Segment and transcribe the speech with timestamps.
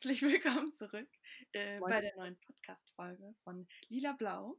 [0.00, 1.10] herzlich willkommen zurück
[1.52, 4.58] äh, bei der neuen Podcast-Folge von Lila Blau.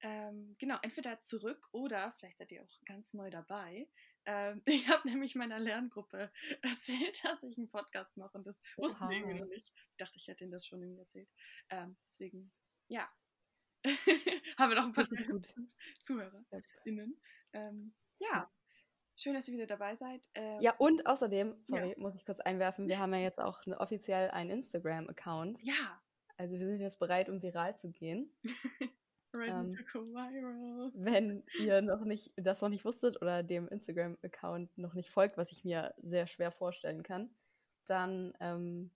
[0.00, 3.88] Ähm, genau, entweder zurück oder vielleicht seid ihr auch ganz neu dabei.
[4.26, 6.30] Ähm, ich habe nämlich meiner Lerngruppe
[6.62, 9.72] erzählt, dass ich einen Podcast mache und das wussten die irgendwie noch nicht.
[9.90, 11.28] Ich dachte, ich hätte ihnen das schon irgendwie erzählt.
[11.70, 12.52] Ähm, deswegen,
[12.86, 13.10] ja,
[14.56, 15.08] haben wir noch ein paar
[15.98, 17.20] ZuhörerInnen.
[17.54, 18.48] Ähm, ja,
[19.18, 20.28] Schön, dass ihr wieder dabei seid.
[20.34, 21.94] Ähm, ja, und außerdem, sorry, ja.
[21.96, 25.62] muss ich kurz einwerfen, wir haben ja jetzt auch eine, offiziell einen Instagram-Account.
[25.62, 26.02] Ja.
[26.36, 28.30] Also wir sind jetzt bereit, um viral zu gehen.
[29.34, 30.92] Ready ähm, to go viral.
[30.94, 35.50] Wenn ihr noch nicht, das noch nicht wusstet oder dem Instagram-Account noch nicht folgt, was
[35.50, 37.30] ich mir sehr schwer vorstellen kann,
[37.86, 38.90] dann ähm,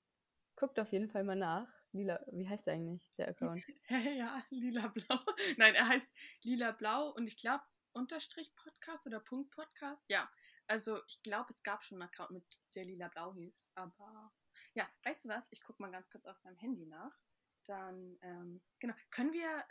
[0.55, 1.69] guckt auf jeden Fall mal nach.
[1.93, 3.63] Lila, wie heißt der eigentlich, der Account?
[3.89, 5.19] ja, lila blau.
[5.57, 6.09] Nein, er heißt
[6.43, 10.03] lila blau und ich glaube, Unterstrich Podcast oder Punkt Podcast.
[10.09, 10.31] Ja,
[10.67, 14.33] also ich glaube, es gab schon einen Account mit der lila blau hieß, aber
[14.75, 15.49] ja, weißt du was?
[15.51, 17.17] Ich gucke mal ganz kurz auf meinem Handy nach.
[17.65, 19.65] Dann, ähm, genau, können wir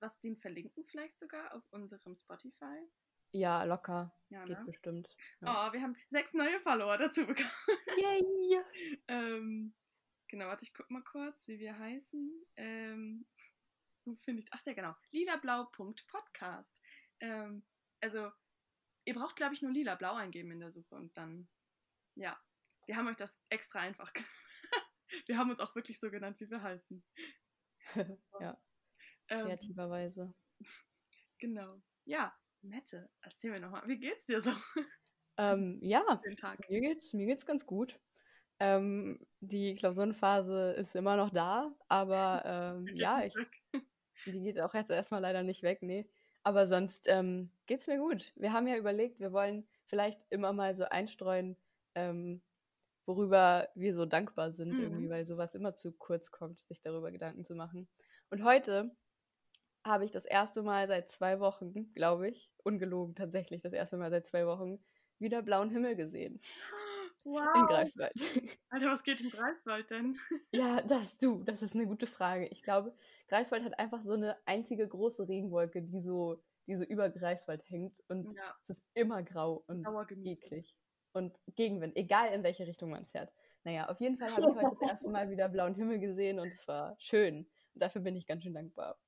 [0.00, 2.78] was den verlinken vielleicht sogar auf unserem Spotify?
[3.32, 4.14] Ja, locker.
[4.28, 4.64] Ja, Geht ne?
[4.64, 5.08] bestimmt.
[5.40, 5.68] Ja.
[5.68, 7.50] Oh, wir haben sechs neue Follower dazu bekommen.
[7.98, 8.62] Yay!
[9.08, 9.74] ähm,
[10.28, 12.46] genau, warte, ich guck mal kurz, wie wir heißen.
[12.56, 13.26] Ähm,
[14.04, 14.48] wo finde ich?
[14.52, 14.94] Ach ja, genau.
[15.10, 16.70] lilablau.podcast.
[17.20, 17.64] Ähm,
[18.00, 18.30] also,
[19.04, 21.48] ihr braucht, glaube ich, nur lila-blau eingeben in der Suche und dann,
[22.16, 22.38] ja,
[22.86, 24.30] wir haben euch das extra einfach gemacht.
[25.26, 27.04] wir haben uns auch wirklich so genannt, wie wir heißen.
[28.40, 28.60] ja,
[29.28, 30.34] ähm, kreativerweise.
[30.60, 30.66] Ähm,
[31.38, 31.82] genau.
[32.06, 34.52] Ja, Mette, erzähl mir nochmal, wie geht's dir so?
[35.36, 36.22] Ähm, ja,
[36.68, 37.98] mir geht's, mir geht's ganz gut.
[38.60, 43.34] Ähm, die Klausurenphase ist immer noch da, aber ähm, ja, ich,
[44.26, 46.08] die geht auch jetzt erstmal leider nicht weg, nee.
[46.44, 48.32] Aber sonst ähm, geht's mir gut.
[48.36, 51.56] Wir haben ja überlegt, wir wollen vielleicht immer mal so einstreuen,
[51.94, 52.42] ähm,
[53.06, 54.82] worüber wir so dankbar sind, mhm.
[54.82, 57.88] irgendwie, weil sowas immer zu kurz kommt, sich darüber Gedanken zu machen.
[58.30, 58.94] Und heute
[59.84, 64.10] habe ich das erste Mal seit zwei Wochen, glaube ich, ungelogen tatsächlich, das erste Mal
[64.10, 64.78] seit zwei Wochen,
[65.18, 66.40] wieder blauen Himmel gesehen.
[67.24, 67.56] Wow.
[67.56, 68.12] In Greifswald.
[68.70, 70.18] Alter, was geht in Greifswald denn?
[70.52, 72.46] Ja, das du, das ist eine gute Frage.
[72.48, 72.94] Ich glaube,
[73.28, 78.02] Greifswald hat einfach so eine einzige große Regenwolke, die so, die so über Greifswald hängt
[78.08, 78.54] und ja.
[78.68, 79.86] es ist immer grau und
[80.24, 80.76] eklig.
[81.12, 83.32] Und Gegenwind, egal in welche Richtung man fährt.
[83.62, 86.48] Naja, auf jeden Fall habe ich heute das erste Mal wieder blauen Himmel gesehen und
[86.48, 87.46] es war schön.
[87.74, 88.98] Und dafür bin ich ganz schön dankbar.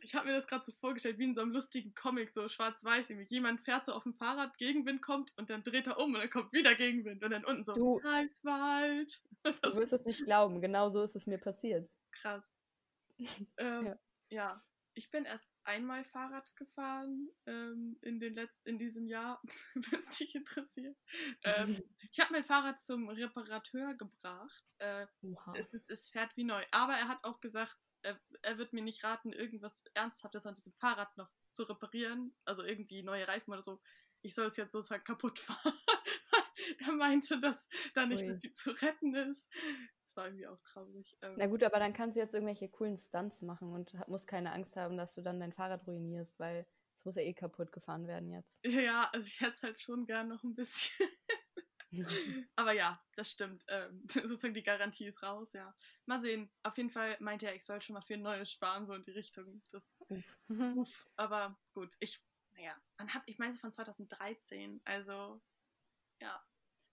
[0.00, 3.08] Ich habe mir das gerade so vorgestellt, wie in so einem lustigen Comic, so schwarz-weiß.
[3.28, 6.30] Jemand fährt so auf dem Fahrrad, Gegenwind kommt und dann dreht er um und dann
[6.30, 7.22] kommt wieder Gegenwind.
[7.24, 9.20] Und dann unten so, du, Greifswald.
[9.62, 11.90] Du wirst es nicht glauben, genau so ist es mir passiert.
[12.12, 12.44] Krass.
[13.58, 13.98] ähm, ja.
[14.30, 14.56] ja.
[14.98, 19.40] Ich bin erst einmal Fahrrad gefahren ähm, in, den Letz in diesem Jahr,
[19.74, 20.96] wenn es dich interessiert.
[21.44, 21.80] Ähm,
[22.12, 24.64] ich habe mein Fahrrad zum Reparateur gebracht.
[24.78, 25.06] Äh,
[25.54, 26.64] es, es, es, fährt wie neu.
[26.72, 30.72] Aber er hat auch gesagt, er, er wird mir nicht raten, irgendwas Ernsthaftes an diesem
[30.74, 32.34] Fahrrad noch zu reparieren.
[32.44, 33.80] Also irgendwie neue Reifen oder so.
[34.22, 35.78] Ich soll es jetzt sozusagen kaputt fahren.
[36.80, 39.48] er meinte, dass da nicht mehr viel zu retten ist
[40.18, 41.16] war irgendwie auch traurig.
[41.22, 44.52] Ähm, Na gut, aber dann kannst du jetzt irgendwelche coolen Stunts machen und musst keine
[44.52, 46.66] Angst haben, dass du dann dein Fahrrad ruinierst, weil
[46.98, 48.60] es muss ja eh kaputt gefahren werden jetzt.
[48.92, 51.08] Ja, also ich hätte es halt schon gern noch ein bisschen.
[52.56, 53.64] aber ja, das stimmt.
[53.68, 55.74] Ähm, sozusagen die Garantie ist raus, ja.
[56.06, 56.50] Mal sehen.
[56.64, 59.04] Auf jeden Fall meinte er, ich soll schon mal für ein neues sparen, so in
[59.04, 59.62] die Richtung.
[59.70, 60.38] Das, uff.
[60.50, 61.08] uff.
[61.16, 62.20] Aber gut, ich,
[62.50, 62.76] naja,
[63.26, 65.40] ich meine es von 2013, also
[66.20, 66.44] ja,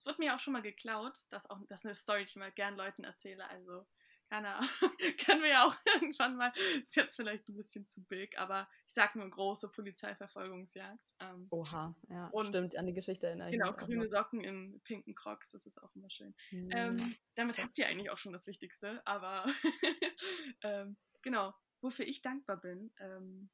[0.05, 1.17] es wird mir auch schon mal geklaut.
[1.31, 3.49] Das, auch, das ist eine Story, die ich mal gern Leuten erzähle.
[3.49, 3.87] Also,
[4.29, 4.69] keine Ahnung.
[5.25, 6.53] Können wir ja auch irgendwann mal.
[6.85, 11.15] Ist jetzt vielleicht ein bisschen zu big, aber ich sag nur große Polizeiverfolgungsjagd.
[11.21, 12.27] Ähm, Oha, ja.
[12.27, 15.95] Und, stimmt, an die Geschichte erinnere Genau, grüne Socken in pinken Crocs, das ist auch
[15.95, 16.35] immer schön.
[16.51, 16.69] Mhm.
[16.71, 19.43] Ähm, damit habt ihr eigentlich auch schon das Wichtigste, aber
[20.61, 21.51] ähm, genau,
[21.81, 22.93] wofür ich dankbar bin.
[22.99, 23.49] Ähm,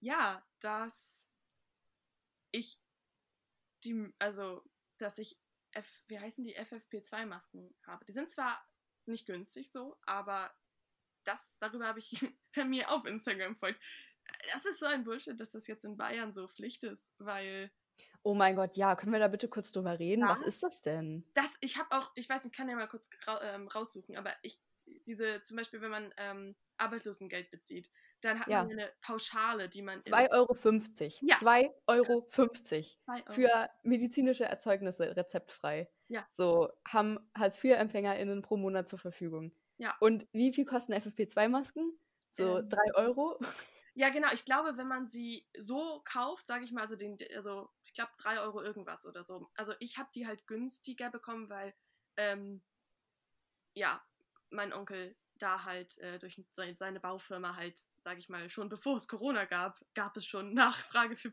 [0.00, 1.24] ja, dass
[2.50, 2.78] ich
[3.84, 4.62] die, also,
[4.98, 5.38] dass ich
[5.74, 8.04] F, wie heißen die FFP2-Masken habe.
[8.04, 8.64] Die sind zwar
[9.06, 10.54] nicht günstig so, aber
[11.24, 12.10] das, darüber habe ich
[12.54, 13.80] bei mir auf Instagram folgt.
[14.52, 17.70] Das ist so ein Bullshit, dass das jetzt in Bayern so Pflicht ist, weil.
[18.22, 20.22] Oh mein Gott, ja, können wir da bitte kurz drüber reden?
[20.22, 21.28] Ja, Was ist das denn?
[21.34, 24.34] Das, ich habe auch, ich weiß, ich kann ja mal kurz ra ähm, raussuchen, aber
[24.42, 24.58] ich,
[25.06, 27.90] diese, zum Beispiel, wenn man ähm, Arbeitslosengeld bezieht,
[28.20, 28.62] dann hat ja.
[28.62, 30.00] man eine Pauschale, die man.
[30.00, 30.52] 2,50 Euro.
[32.28, 33.32] 2,50 Euro.
[33.32, 35.90] Für medizinische Erzeugnisse rezeptfrei.
[36.08, 36.26] Ja.
[36.30, 39.52] So haben Hartz-IV-EmpfängerInnen pro Monat zur Verfügung.
[39.76, 39.94] Ja.
[40.00, 41.98] Und wie viel kosten FFP2-Masken?
[42.32, 43.38] So ähm, 3 Euro?
[43.96, 44.28] Ja, genau.
[44.32, 48.10] Ich glaube, wenn man sie so kauft, sage ich mal, also, den, also ich glaube
[48.18, 49.48] 3 Euro irgendwas oder so.
[49.54, 51.74] Also ich habe die halt günstiger bekommen, weil,
[52.16, 52.60] ähm,
[53.74, 54.02] ja,
[54.54, 59.08] mein Onkel da halt äh, durch seine Baufirma halt, sage ich mal, schon bevor es
[59.08, 61.28] Corona gab, gab es schon Nachfrage für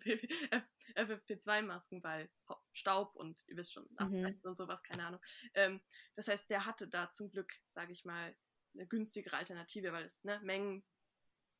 [0.95, 2.29] FFP2-Masken, weil
[2.73, 4.39] Staub und ihr wisst schon, mhm.
[4.43, 5.21] und sowas, keine Ahnung.
[5.53, 5.81] Ähm,
[6.15, 8.35] das heißt, der hatte da zum Glück, sage ich mal,
[8.73, 10.83] eine günstigere Alternative, weil es ne, Mengen,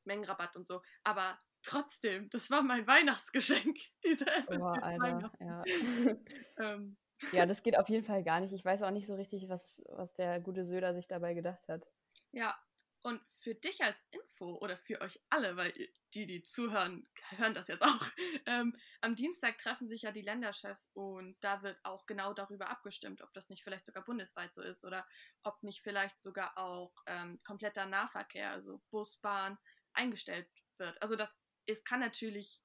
[0.04, 0.82] Mengenrabatt und so.
[1.04, 5.38] Aber trotzdem, das war mein Weihnachtsgeschenk, diese FFP2-Masken.
[5.40, 6.74] Oh, ja.
[6.74, 6.96] ähm,
[7.32, 8.52] ja, das geht auf jeden Fall gar nicht.
[8.52, 11.86] Ich weiß auch nicht so richtig, was, was der gute Söder sich dabei gedacht hat.
[12.32, 12.58] Ja,
[13.02, 15.72] und für dich als Info oder für euch alle, weil
[16.14, 18.06] die, die zuhören, hören das jetzt auch.
[18.46, 23.22] Ähm, am Dienstag treffen sich ja die Länderchefs und da wird auch genau darüber abgestimmt,
[23.22, 25.06] ob das nicht vielleicht sogar bundesweit so ist oder
[25.44, 29.58] ob nicht vielleicht sogar auch ähm, kompletter Nahverkehr, also Bus, Bahn,
[29.92, 30.48] eingestellt
[30.78, 31.00] wird.
[31.00, 32.60] Also das es kann natürlich,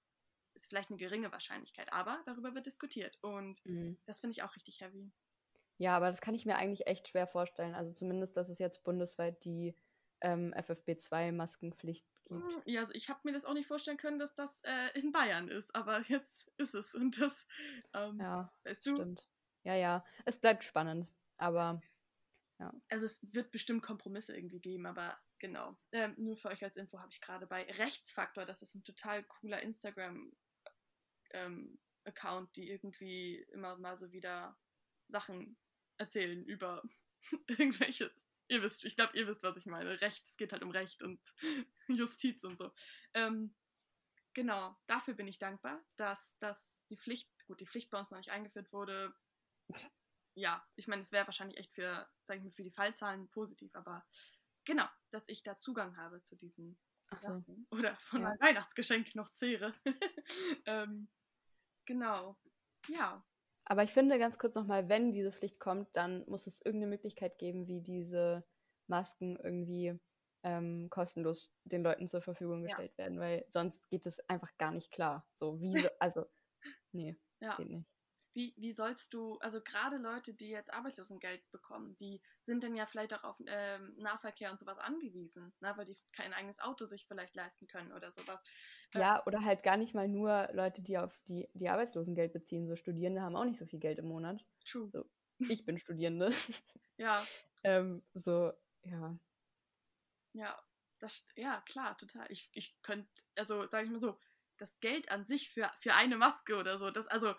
[0.58, 3.98] ist vielleicht eine geringe Wahrscheinlichkeit, aber darüber wird diskutiert und mhm.
[4.06, 5.12] das finde ich auch richtig heavy.
[5.78, 7.76] Ja, aber das kann ich mir eigentlich echt schwer vorstellen.
[7.76, 9.76] Also zumindest, dass es jetzt bundesweit die
[10.22, 12.44] ähm, FFP2-Maskenpflicht gibt.
[12.44, 15.12] Hm, ja, also ich habe mir das auch nicht vorstellen können, dass das äh, in
[15.12, 17.46] Bayern ist, aber jetzt ist es und das,
[17.94, 18.96] ähm, ja, weißt du?
[18.96, 19.28] Stimmt.
[19.64, 21.08] Ja, ja, es bleibt spannend,
[21.38, 21.82] aber
[22.60, 22.74] ja.
[22.90, 25.78] Also es wird bestimmt Kompromisse irgendwie geben, aber genau.
[25.92, 29.24] Ähm, nur für euch als Info habe ich gerade bei Rechtsfaktor, das ist ein total
[29.24, 30.32] cooler Instagram
[31.32, 34.58] ähm, Account, die irgendwie immer mal so wieder
[35.08, 35.58] Sachen
[35.98, 36.84] erzählen über
[37.48, 38.14] irgendwelche,
[38.48, 40.02] ihr wisst, ich glaube, ihr wisst, was ich meine.
[40.02, 41.20] Recht, es geht halt um Recht und
[41.88, 42.72] Justiz und so.
[43.14, 43.56] Ähm,
[44.34, 48.18] genau, dafür bin ich dankbar, dass, dass die Pflicht, gut, die Pflicht bei uns noch
[48.18, 49.14] nicht eingeführt wurde.
[50.36, 53.74] Ja, ich meine, es wäre wahrscheinlich echt für, sag ich mal, für die Fallzahlen positiv,
[53.76, 54.06] aber
[54.64, 56.80] genau, dass ich da Zugang habe zu diesen
[57.10, 57.44] Ach so.
[57.72, 58.30] oder von ja.
[58.30, 59.74] meinem Weihnachtsgeschenk noch zehre.
[60.66, 61.08] ähm,
[61.86, 62.38] genau,
[62.90, 63.24] ja,
[63.70, 67.38] aber ich finde ganz kurz nochmal, wenn diese Pflicht kommt, dann muss es irgendeine Möglichkeit
[67.38, 68.46] geben, wie diese
[68.88, 70.00] Masken irgendwie
[70.44, 73.04] ähm, kostenlos den Leuten zur Verfügung gestellt ja.
[73.04, 75.28] werden, weil sonst geht es einfach gar nicht klar.
[75.36, 76.26] So, wie, so, also,
[76.94, 77.58] nee, ja.
[77.58, 77.97] geht nicht
[78.38, 82.86] wie, wie sollst du, also gerade Leute, die jetzt Arbeitslosengeld bekommen, die sind dann ja
[82.86, 87.08] vielleicht auch auf ähm, Nahverkehr und sowas angewiesen, ne, weil die kein eigenes Auto sich
[87.08, 88.44] vielleicht leisten können oder sowas.
[88.94, 92.68] Äh, ja, oder halt gar nicht mal nur Leute, die auf die, die Arbeitslosengeld beziehen.
[92.68, 94.46] So Studierende haben auch nicht so viel Geld im Monat.
[94.68, 94.88] True.
[94.94, 96.30] So, ich bin Studierende.
[96.98, 97.26] ja.
[97.64, 98.54] ähm, so,
[98.84, 99.18] ja.
[100.34, 100.64] Ja,
[101.00, 102.32] das, ja, klar, total.
[102.32, 104.20] Ich, ich könnte, also sage ich mal so,
[104.60, 107.34] das Geld an sich für, für eine Maske oder so, das, also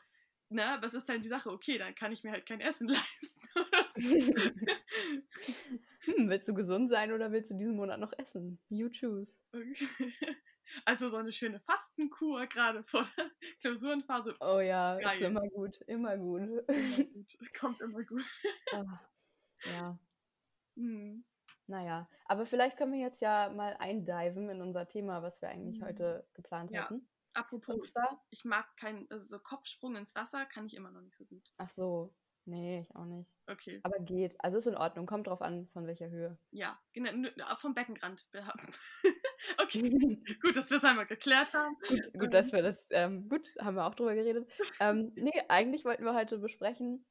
[0.51, 1.51] ne, was ist halt die Sache?
[1.51, 3.37] Okay, dann kann ich mir halt kein Essen leisten.
[6.01, 8.59] hm, willst du gesund sein oder willst du diesen Monat noch essen?
[8.69, 9.35] You choose.
[9.53, 9.89] Okay.
[10.85, 13.31] Also so eine schöne Fastenkur gerade vor der
[13.61, 14.37] Klausurenphase.
[14.41, 15.15] Oh ja, Geil.
[15.15, 16.43] ist immer gut, immer gut.
[16.43, 16.65] Immer
[17.15, 17.55] gut.
[17.59, 18.23] Kommt immer gut.
[18.75, 18.85] oh,
[19.65, 19.99] ja.
[20.77, 21.25] Hm.
[21.67, 25.81] Naja, aber vielleicht können wir jetzt ja mal eindiven in unser Thema, was wir eigentlich
[25.81, 25.85] mhm.
[25.85, 26.83] heute geplant ja.
[26.83, 27.07] hatten.
[27.39, 27.95] Apropos,
[28.31, 31.53] ich mag keinen, also so Kopfsprung ins Wasser kann ich immer noch nicht so gut.
[31.59, 32.13] Ach so,
[32.47, 33.33] nee, ich auch nicht.
[33.47, 33.79] Okay.
[33.85, 36.37] Aber geht, also ist in Ordnung, kommt drauf an, von welcher Höhe.
[36.51, 38.27] Ja, genau, vom Beckenrand.
[39.63, 39.81] okay,
[40.43, 41.77] gut, dass wir es einmal geklärt haben.
[41.87, 44.51] Gut, gut dass wir das, ähm, gut, haben wir auch drüber geredet.
[44.81, 47.07] ähm, nee, eigentlich wollten wir heute besprechen,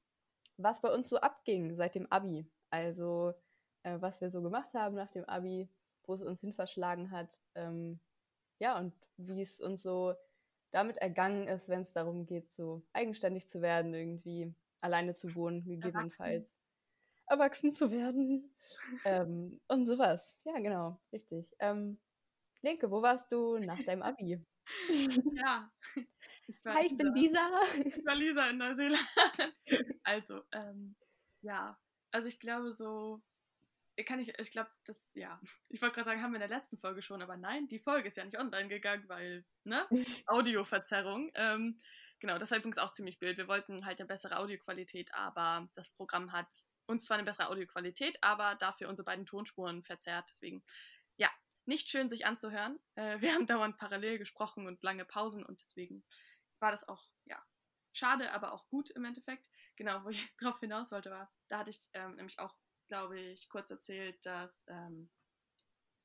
[0.57, 2.51] was bei uns so abging seit dem Abi.
[2.69, 3.34] Also,
[3.84, 5.69] äh, was wir so gemacht haben nach dem Abi,
[6.03, 7.39] wo es uns hin verschlagen hat.
[7.55, 8.01] Ähm,
[8.60, 10.16] ja, und wie es uns so
[10.72, 15.64] damit ergangen ist, wenn es darum geht, so eigenständig zu werden, irgendwie alleine zu wohnen,
[15.64, 16.56] gegebenenfalls
[17.26, 18.56] erwachsen, erwachsen zu werden
[19.06, 20.36] ähm, und sowas.
[20.44, 21.48] Ja, genau, richtig.
[21.60, 22.00] Ähm,
[22.62, 24.44] Linke, wo warst du nach deinem Abi?
[25.36, 25.72] ja.
[26.48, 27.50] Ich Hi, ich bin Lisa.
[27.84, 29.08] Ich war Lisa in Neuseeland.
[30.04, 30.96] Also, ähm,
[31.42, 31.78] ja.
[32.12, 33.22] Also ich glaube so
[34.06, 36.77] kann ich, ich glaube, das, ja, ich wollte gerade sagen, haben wir in der letzten
[36.77, 39.88] Folge schon, aber nein, die Folge ist ja nicht online gegangen, weil, ne,
[40.27, 41.32] Audioverzerrung.
[41.36, 41.82] Ähm,
[42.20, 43.38] genau, das war übrigens auch ziemlich blöd.
[43.38, 46.48] Wir wollten halt eine bessere Audioqualität, aber das Programm hat
[46.86, 50.25] uns zwar eine bessere Audioqualität, aber dafür unsere beiden Tonspuren verzerrt.
[50.30, 50.63] Deswegen,
[51.18, 51.30] ja,
[51.66, 52.80] nicht schön sich anzuhören.
[52.96, 56.04] Äh, wir haben dauernd parallel gesprochen und lange Pausen und deswegen
[56.60, 57.44] war das auch, ja,
[57.94, 59.46] schade, aber auch gut im Endeffekt.
[59.75, 62.56] Genau, wo ich drauf hinaus wollte, war, da hatte ich ähm, nämlich auch
[62.88, 65.10] glaube ich, kurz erzählt, dass ähm,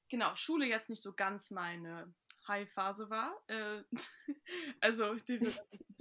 [0.09, 2.15] genau Schule jetzt nicht so ganz meine
[2.47, 3.43] High-Phase war.
[3.49, 3.83] Äh,
[4.81, 5.17] also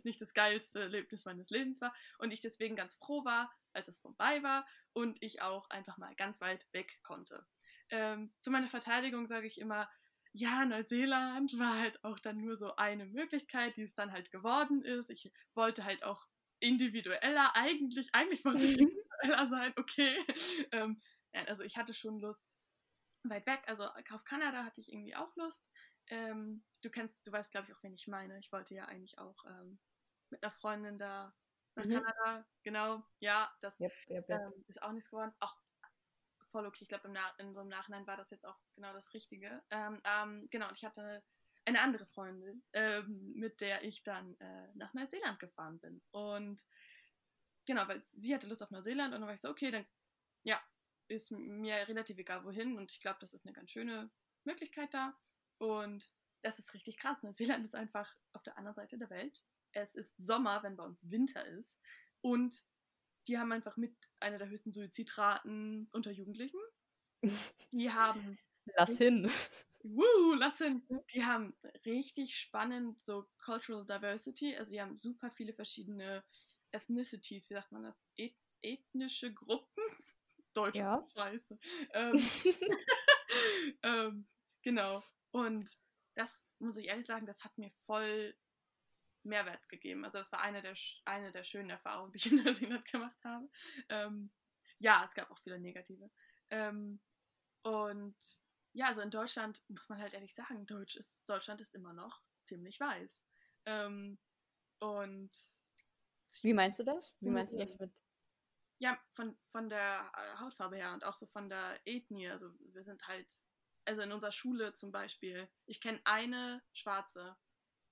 [0.04, 4.00] nicht das geilste Erlebnis meines Lebens war und ich deswegen ganz froh war, als es
[4.00, 7.46] vorbei war und ich auch einfach mal ganz weit weg konnte.
[7.90, 9.90] Ähm, zu meiner Verteidigung sage ich immer,
[10.34, 14.84] ja, Neuseeland war halt auch dann nur so eine Möglichkeit, die es dann halt geworden
[14.84, 15.10] ist.
[15.10, 16.28] Ich wollte halt auch
[16.60, 18.78] individueller, eigentlich, eigentlich wollte ich
[19.22, 20.18] individueller sein, okay.
[20.74, 21.02] Ähm,
[21.48, 22.58] also ich hatte schon Lust
[23.24, 23.64] weit weg.
[23.68, 25.66] Also auf Kanada hatte ich irgendwie auch Lust.
[26.08, 28.38] Ähm, du kennst, du weißt, glaube ich, auch, wen ich meine.
[28.40, 29.80] Ich wollte ja eigentlich auch ähm,
[30.30, 31.34] mit einer Freundin da
[31.76, 31.94] nach mhm.
[31.94, 32.46] Kanada.
[32.64, 34.42] Genau, ja, das yep, yep, yep.
[34.42, 35.34] Ähm, ist auch nichts geworden.
[35.40, 35.56] Auch
[36.52, 36.84] voll okay.
[36.84, 39.62] Ich glaube, im in so einem Nachhinein war das jetzt auch genau das Richtige.
[39.70, 41.24] Ähm, ähm, genau, und ich hatte
[41.66, 46.02] eine andere Freundin, ähm, mit der ich dann äh, nach Neuseeland gefahren bin.
[46.12, 46.66] Und
[47.72, 49.86] genau, weil sie hatte Lust auf Neuseeland und dann war ich so, okay, dann
[50.44, 50.60] ja,
[51.08, 54.12] ist mir relativ egal wohin und ich glaube, das ist eine ganz schöne
[54.44, 55.18] Möglichkeit da.
[55.58, 56.12] Und
[56.42, 57.24] das ist richtig krass.
[57.24, 59.42] Neuseeland ist einfach auf der anderen Seite der Welt.
[59.72, 61.80] Es ist Sommer, wenn bei uns Winter ist.
[62.20, 62.62] Und
[63.28, 66.60] die haben einfach mit einer der höchsten Suizidraten unter Jugendlichen.
[67.72, 68.38] Die haben.
[68.76, 69.32] Lass hin.
[69.84, 70.84] Woo, lass hin.
[71.14, 74.56] Die haben richtig spannend so Cultural Diversity.
[74.58, 76.24] Also die haben super viele verschiedene
[76.72, 77.96] Ethnicities, wie sagt man das?
[78.16, 79.84] Et ethnische Gruppen.
[80.54, 81.08] Deutsch ja.
[81.14, 81.60] scheiße.
[81.94, 82.14] Ähm,
[83.84, 84.28] ähm,
[84.62, 85.02] genau.
[85.32, 85.66] Und
[86.16, 88.36] das muss ich ehrlich sagen, das hat mir voll
[89.24, 90.04] Mehrwert gegeben.
[90.04, 90.76] Also das war eine der,
[91.06, 93.50] eine der schönen Erfahrungen, die ich in Neuseeland gemacht habe.
[93.90, 94.32] Ähm,
[94.80, 96.12] ja, es gab auch viele negative.
[96.50, 97.00] Ähm,
[97.64, 98.16] und
[98.74, 102.22] ja, also in Deutschland muss man halt ehrlich sagen, Deutsch ist, Deutschland ist immer noch
[102.44, 103.12] ziemlich weiß.
[103.66, 104.18] Ähm,
[104.80, 105.32] und
[106.42, 107.16] wie meinst du das?
[107.20, 107.92] Wie meinst du das mit?
[108.80, 112.30] Ja, von, von der äh, Hautfarbe her und auch so von der Ethnie.
[112.30, 113.28] Also wir sind halt,
[113.86, 117.38] also in unserer Schule zum Beispiel, ich kenne eine Schwarze.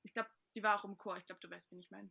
[0.03, 1.17] Ich glaube, die war auch im Chor.
[1.17, 2.09] Ich glaube, du weißt, wen ich meine.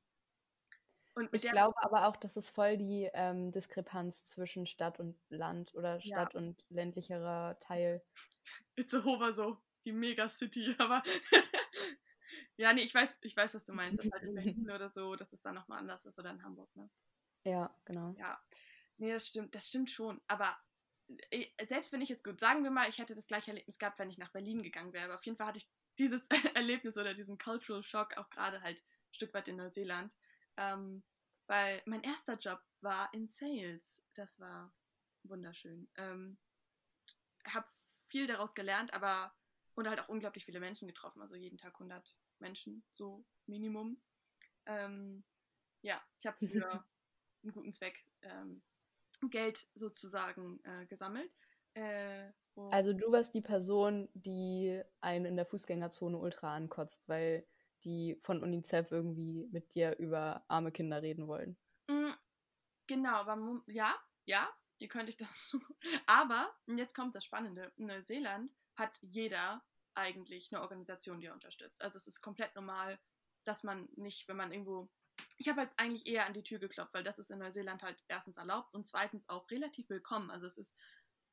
[1.32, 6.00] ich glaube aber auch, dass es voll die ähm, Diskrepanz zwischen Stadt und Land oder
[6.00, 6.40] Stadt ja.
[6.40, 8.04] und ländlicherer Teil.
[8.76, 11.02] Itzehoe so, die Megacity, aber
[12.58, 14.04] ja, nee, ich weiß, ich weiß, was du meinst.
[14.04, 14.34] Das halt in
[14.66, 16.90] Berlin oder so, dass es dann nochmal anders ist oder in Hamburg, ne?
[17.44, 18.14] Ja, genau.
[18.18, 18.38] Ja.
[18.96, 20.20] Nee, das stimmt, das stimmt schon.
[20.26, 20.58] Aber
[21.30, 24.00] äh, selbst wenn ich es gut, sagen wir mal, ich hätte das gleiche Erlebnis gehabt,
[24.00, 25.04] wenn ich nach Berlin gegangen wäre.
[25.04, 28.78] Aber auf jeden Fall hatte ich dieses Erlebnis oder diesen Cultural Shock auch gerade halt
[28.78, 30.12] ein Stück weit in Neuseeland.
[30.56, 31.04] Ähm,
[31.46, 34.02] weil mein erster Job war in Sales.
[34.14, 34.74] Das war
[35.22, 35.88] wunderschön.
[35.96, 36.38] Ähm,
[37.46, 37.68] habe
[38.08, 39.32] viel daraus gelernt, aber
[39.74, 41.22] und halt auch unglaublich viele Menschen getroffen.
[41.22, 44.00] Also jeden Tag 100 Menschen, so Minimum.
[44.66, 45.24] Ähm,
[45.82, 46.84] ja, ich habe für
[47.42, 48.62] einen guten Zweck ähm,
[49.30, 51.30] Geld sozusagen äh, gesammelt.
[51.74, 52.30] Äh,
[52.70, 57.46] also du warst die Person, die einen in der Fußgängerzone ultra ankotzt, weil
[57.84, 61.56] die von UNICEF irgendwie mit dir über arme Kinder reden wollen.
[61.88, 62.10] Mm,
[62.86, 65.56] genau, aber ja, ja, ihr könnt ich das.
[66.06, 69.62] aber, jetzt kommt das Spannende, in Neuseeland hat jeder
[69.98, 71.82] eigentlich eine Organisation, die er unterstützt.
[71.82, 72.98] Also es ist komplett normal,
[73.44, 74.90] dass man nicht, wenn man irgendwo
[75.36, 78.02] ich habe halt eigentlich eher an die Tür geklopft, weil das ist in Neuseeland halt
[78.08, 80.30] erstens erlaubt und zweitens auch relativ willkommen.
[80.30, 80.76] Also es ist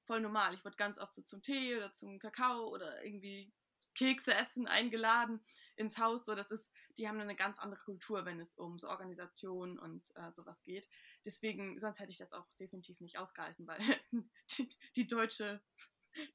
[0.06, 0.54] voll normal.
[0.54, 3.52] Ich wurde ganz oft so zum Tee oder zum Kakao oder irgendwie
[3.96, 5.44] Kekse essen eingeladen
[5.76, 6.26] ins Haus.
[6.26, 10.04] So, das ist, die haben eine ganz andere Kultur, wenn es um so Organisationen und
[10.16, 10.88] äh, sowas geht.
[11.24, 13.80] Deswegen, sonst hätte ich das auch definitiv nicht ausgehalten, weil
[14.58, 15.62] die, die, deutsche,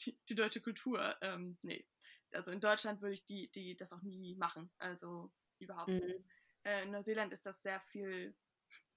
[0.05, 1.87] die, die deutsche Kultur, ähm, nee.
[2.35, 4.71] Also in Deutschland würde ich die, die das auch nie machen.
[4.79, 5.99] Also überhaupt mhm.
[5.99, 6.25] nicht.
[6.65, 8.37] Äh, in Neuseeland ist das sehr viel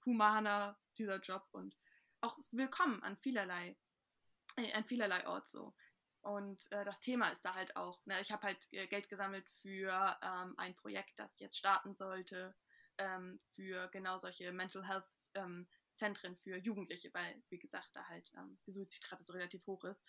[0.06, 1.76] humaner, dieser Job, und
[2.22, 3.78] auch willkommen an vielerlei,
[4.58, 5.74] äh, an vielerlei Ort so.
[6.22, 8.06] Und äh, das Thema ist da halt auch.
[8.06, 8.20] Ne?
[8.22, 12.56] Ich habe halt äh, Geld gesammelt für ähm, ein Projekt, das jetzt starten sollte,
[12.98, 18.32] ähm, für genau solche Mental Health ähm, Zentren für Jugendliche, weil, wie gesagt, da halt
[18.38, 20.02] ähm, die Suizidrate so relativ hoch ist.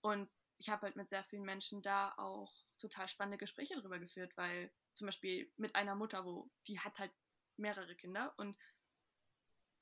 [0.00, 4.32] Und ich habe halt mit sehr vielen Menschen da auch total spannende Gespräche darüber geführt,
[4.36, 7.12] weil zum Beispiel mit einer Mutter, wo die hat halt
[7.56, 8.56] mehrere Kinder und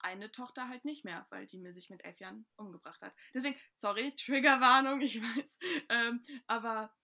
[0.01, 3.15] eine Tochter halt nicht mehr, weil die mir sich mit elf Jahren umgebracht hat.
[3.35, 5.59] Deswegen, sorry, Triggerwarnung, ich weiß.
[5.89, 6.95] Ähm, aber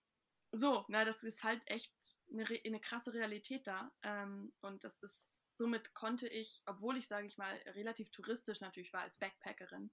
[0.53, 1.95] so, na, das ist halt echt
[2.31, 3.93] eine, eine krasse Realität da.
[4.03, 8.93] Ähm, und das ist, somit konnte ich, obwohl ich, sage ich mal, relativ touristisch natürlich
[8.93, 9.91] war als Backpackerin,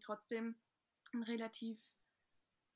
[0.00, 0.60] trotzdem
[1.12, 1.80] ein relativ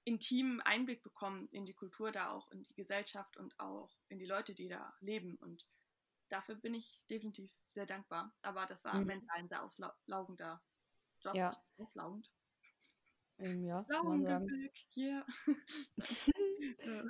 [0.05, 4.27] intimen Einblick bekommen in die Kultur da auch, in die Gesellschaft und auch in die
[4.27, 5.37] Leute, die da leben.
[5.37, 5.67] Und
[6.29, 8.35] dafür bin ich definitiv sehr dankbar.
[8.43, 9.07] Aber das war mhm.
[9.07, 10.61] mental ein sehr auslaugender
[11.21, 11.35] Job.
[11.35, 11.57] Ja.
[11.79, 12.31] Auslaugend.
[13.39, 15.27] Ähm, ja, Laugengepäck, yeah.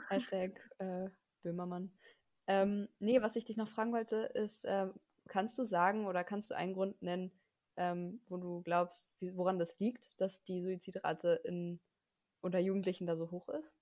[0.09, 1.09] Hashtag äh,
[1.43, 1.93] Böhmermann.
[2.47, 4.89] Ähm, nee, was ich dich noch fragen wollte, ist, äh,
[5.29, 7.33] kannst du sagen oder kannst du einen Grund nennen,
[7.77, 11.81] ähm, wo du glaubst, wie, woran das liegt, dass die Suizidrate in
[12.43, 13.73] unter Jugendlichen da so hoch ist?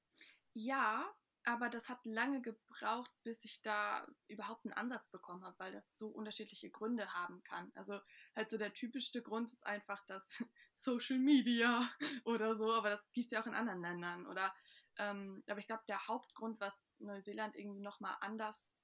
[0.53, 1.09] Ja,
[1.45, 5.85] aber das hat lange gebraucht, bis ich da überhaupt einen Ansatz bekommen habe, weil das
[5.91, 7.73] so unterschiedliche Gründe haben kann.
[7.75, 7.99] Also
[8.37, 10.27] halt so der typischste Grund ist einfach das
[10.75, 11.89] Social Media
[12.25, 14.27] oder so, aber das gibt es ja auch in anderen Ländern.
[14.27, 14.55] Oder
[14.99, 18.77] ähm, aber ich glaube, der Hauptgrund, was Neuseeland irgendwie nochmal anders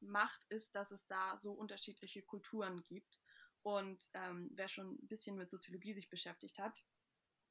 [0.00, 3.20] macht, ist, dass es da so unterschiedliche Kulturen gibt.
[3.62, 6.84] Und ähm, wer schon ein bisschen mit Soziologie sich beschäftigt hat,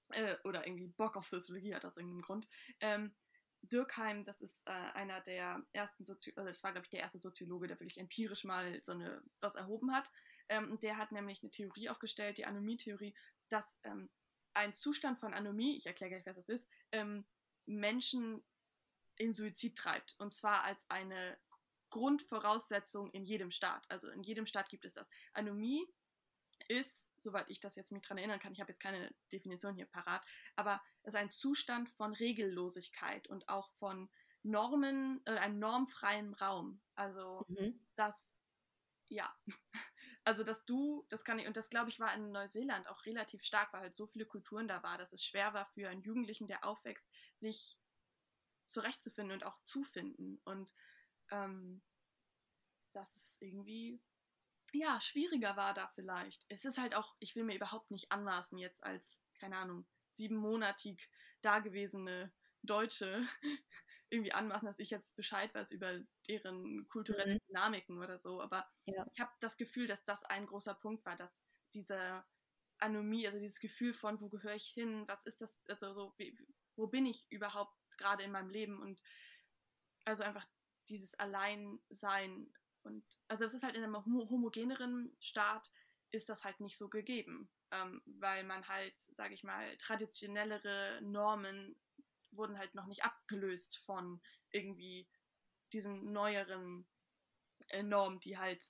[0.09, 2.47] äh, oder irgendwie Bock auf Soziologie hat aus irgendeinem Grund,
[2.79, 3.15] ähm,
[3.61, 7.19] Dürkheim, das ist äh, einer der ersten Soziologen, also das war, glaube ich, der erste
[7.19, 10.11] Soziologe, der wirklich empirisch mal so eine, was erhoben hat.
[10.49, 13.15] Ähm, der hat nämlich eine Theorie aufgestellt, die Anomie-Theorie,
[13.49, 14.09] dass ähm,
[14.53, 17.25] ein Zustand von Anomie, ich erkläre gleich, was das ist, ähm,
[17.65, 18.43] Menschen
[19.17, 20.15] in Suizid treibt.
[20.19, 21.37] Und zwar als eine
[21.89, 23.85] Grundvoraussetzung in jedem Staat.
[23.89, 25.07] Also in jedem Staat gibt es das.
[25.33, 25.85] Anomie
[26.67, 29.87] ist, soweit ich das jetzt mich daran erinnern kann, ich habe jetzt keine Definition hier
[29.87, 30.23] parat,
[30.55, 34.09] aber es ist ein Zustand von Regellosigkeit und auch von
[34.43, 36.81] Normen, äh, einem normfreien Raum.
[36.93, 37.83] Also mhm.
[37.95, 38.37] das,
[39.07, 39.35] ja,
[40.23, 43.43] also dass du, das kann ich, und das glaube ich war in Neuseeland auch relativ
[43.43, 46.47] stark, weil halt so viele Kulturen da war, dass es schwer war für einen Jugendlichen,
[46.47, 47.05] der aufwächst,
[47.37, 47.77] sich
[48.67, 50.39] zurechtzufinden und auch zu finden.
[50.45, 50.73] Und
[51.31, 51.81] ähm,
[52.93, 53.99] dass es irgendwie
[54.75, 56.45] ja, schwieriger war da vielleicht.
[56.49, 61.09] Es ist halt auch, ich will mir überhaupt nicht anmaßen, jetzt als, keine Ahnung, siebenmonatig
[61.41, 63.25] dagewesene Deutsche
[64.09, 67.47] irgendwie anmaßen, dass ich jetzt Bescheid weiß über deren kulturellen mhm.
[67.49, 68.41] Dynamiken oder so.
[68.41, 69.05] Aber ja.
[69.13, 71.37] ich habe das Gefühl, dass das ein großer Punkt war, dass
[71.73, 72.23] diese
[72.79, 76.37] Anomie, also dieses Gefühl von, wo gehöre ich hin, was ist das, also so, wie,
[76.75, 78.99] wo bin ich überhaupt gerade in meinem Leben und
[80.03, 80.45] also einfach
[80.89, 82.51] dieses Alleinsein
[82.85, 85.71] und also das ist halt in einem homogeneren Staat
[86.11, 91.75] ist das halt nicht so gegeben, ähm, weil man halt, sage ich mal, traditionellere Normen
[92.31, 95.07] wurden halt noch nicht abgelöst von irgendwie
[95.73, 96.87] diesen neueren
[97.69, 98.63] äh, Normen, die halt,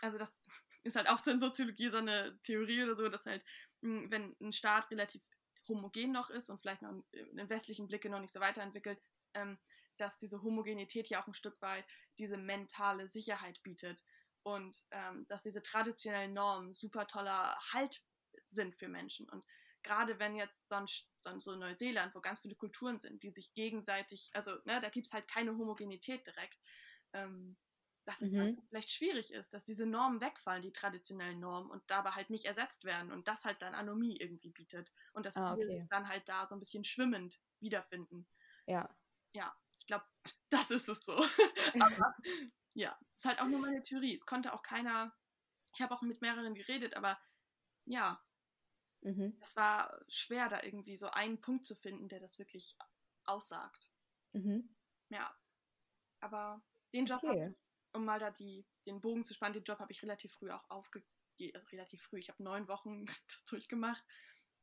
[0.00, 0.30] also das
[0.84, 3.44] ist halt auch so in Soziologie so eine Theorie oder so, dass halt,
[3.80, 5.22] mh, hm, wenn ein Staat relativ
[5.68, 9.00] homogen noch ist und vielleicht noch in westlichen Blicke noch nicht so weiterentwickelt,
[9.34, 9.58] ähm,
[9.96, 11.84] dass diese Homogenität ja auch ein Stück weit
[12.18, 14.02] diese mentale Sicherheit bietet
[14.42, 18.02] und ähm, dass diese traditionellen Normen super toller Halt
[18.48, 19.28] sind für Menschen.
[19.28, 19.44] Und
[19.82, 24.30] gerade wenn jetzt sonst, sonst so Neuseeland, wo ganz viele Kulturen sind, die sich gegenseitig,
[24.34, 26.58] also ne, da gibt es halt keine Homogenität direkt,
[27.12, 27.56] ähm,
[28.04, 28.36] dass es mhm.
[28.36, 32.46] dann vielleicht schwierig ist, dass diese Normen wegfallen, die traditionellen Normen, und dabei halt nicht
[32.46, 34.92] ersetzt werden und das halt dann Anomie irgendwie bietet.
[35.12, 35.86] Und das ah, okay.
[35.90, 38.26] dann halt da so ein bisschen schwimmend wiederfinden.
[38.66, 38.88] Ja.
[39.34, 40.04] Ja, ich glaube,
[40.50, 41.16] das ist es so.
[41.80, 42.14] aber
[42.74, 44.14] ja, ist halt auch nur meine Theorie.
[44.14, 45.14] Es konnte auch keiner,
[45.74, 47.20] ich habe auch mit mehreren geredet, aber
[47.84, 48.24] ja,
[49.00, 49.36] mhm.
[49.40, 52.76] es war schwer, da irgendwie so einen Punkt zu finden, der das wirklich
[53.24, 53.90] aussagt.
[54.32, 54.74] Mhm.
[55.10, 55.34] Ja,
[56.20, 56.62] aber
[56.94, 57.48] den Job, okay.
[57.48, 60.50] ich, um mal da die, den Bogen zu spannen, den Job habe ich relativ früh
[60.50, 62.20] auch aufgegeben, also relativ früh.
[62.20, 64.04] Ich habe neun Wochen das durchgemacht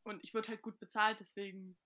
[0.03, 1.77] und ich wurde halt gut bezahlt, deswegen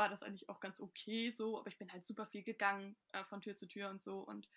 [0.00, 3.22] war das eigentlich auch ganz okay so, aber ich bin halt super viel gegangen äh,
[3.24, 4.48] von Tür zu Tür und so und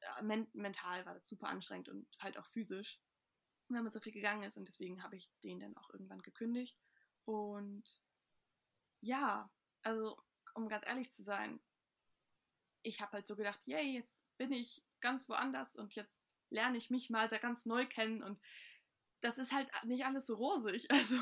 [0.00, 2.98] äh, men mental war das super anstrengend und halt auch physisch,
[3.68, 6.78] wenn man so viel gegangen ist und deswegen habe ich den dann auch irgendwann gekündigt
[7.26, 7.84] und
[9.02, 9.50] ja,
[9.82, 10.16] also
[10.54, 11.60] um ganz ehrlich zu sein,
[12.80, 16.16] ich habe halt so gedacht, yay, jetzt bin ich ganz woanders und jetzt
[16.48, 18.40] lerne ich mich mal ganz neu kennen und
[19.20, 21.18] das ist halt nicht alles so rosig, also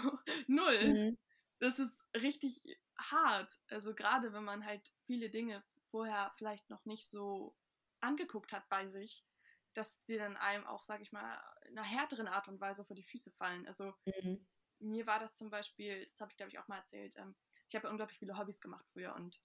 [0.47, 0.94] null.
[0.94, 1.18] Mhm.
[1.59, 2.62] Das ist richtig
[2.98, 3.58] hart.
[3.68, 7.54] Also gerade wenn man halt viele Dinge vorher vielleicht noch nicht so
[8.00, 9.24] angeguckt hat bei sich,
[9.74, 12.96] dass die dann einem auch, sag ich mal, in einer härteren Art und Weise vor
[12.96, 13.66] die Füße fallen.
[13.66, 14.46] Also mhm.
[14.80, 17.34] mir war das zum Beispiel, das habe ich glaube ich auch mal erzählt, ähm,
[17.68, 19.38] ich habe ja unglaublich viele Hobbys gemacht früher und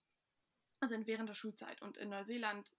[0.79, 2.71] also während der Schulzeit und in Neuseeland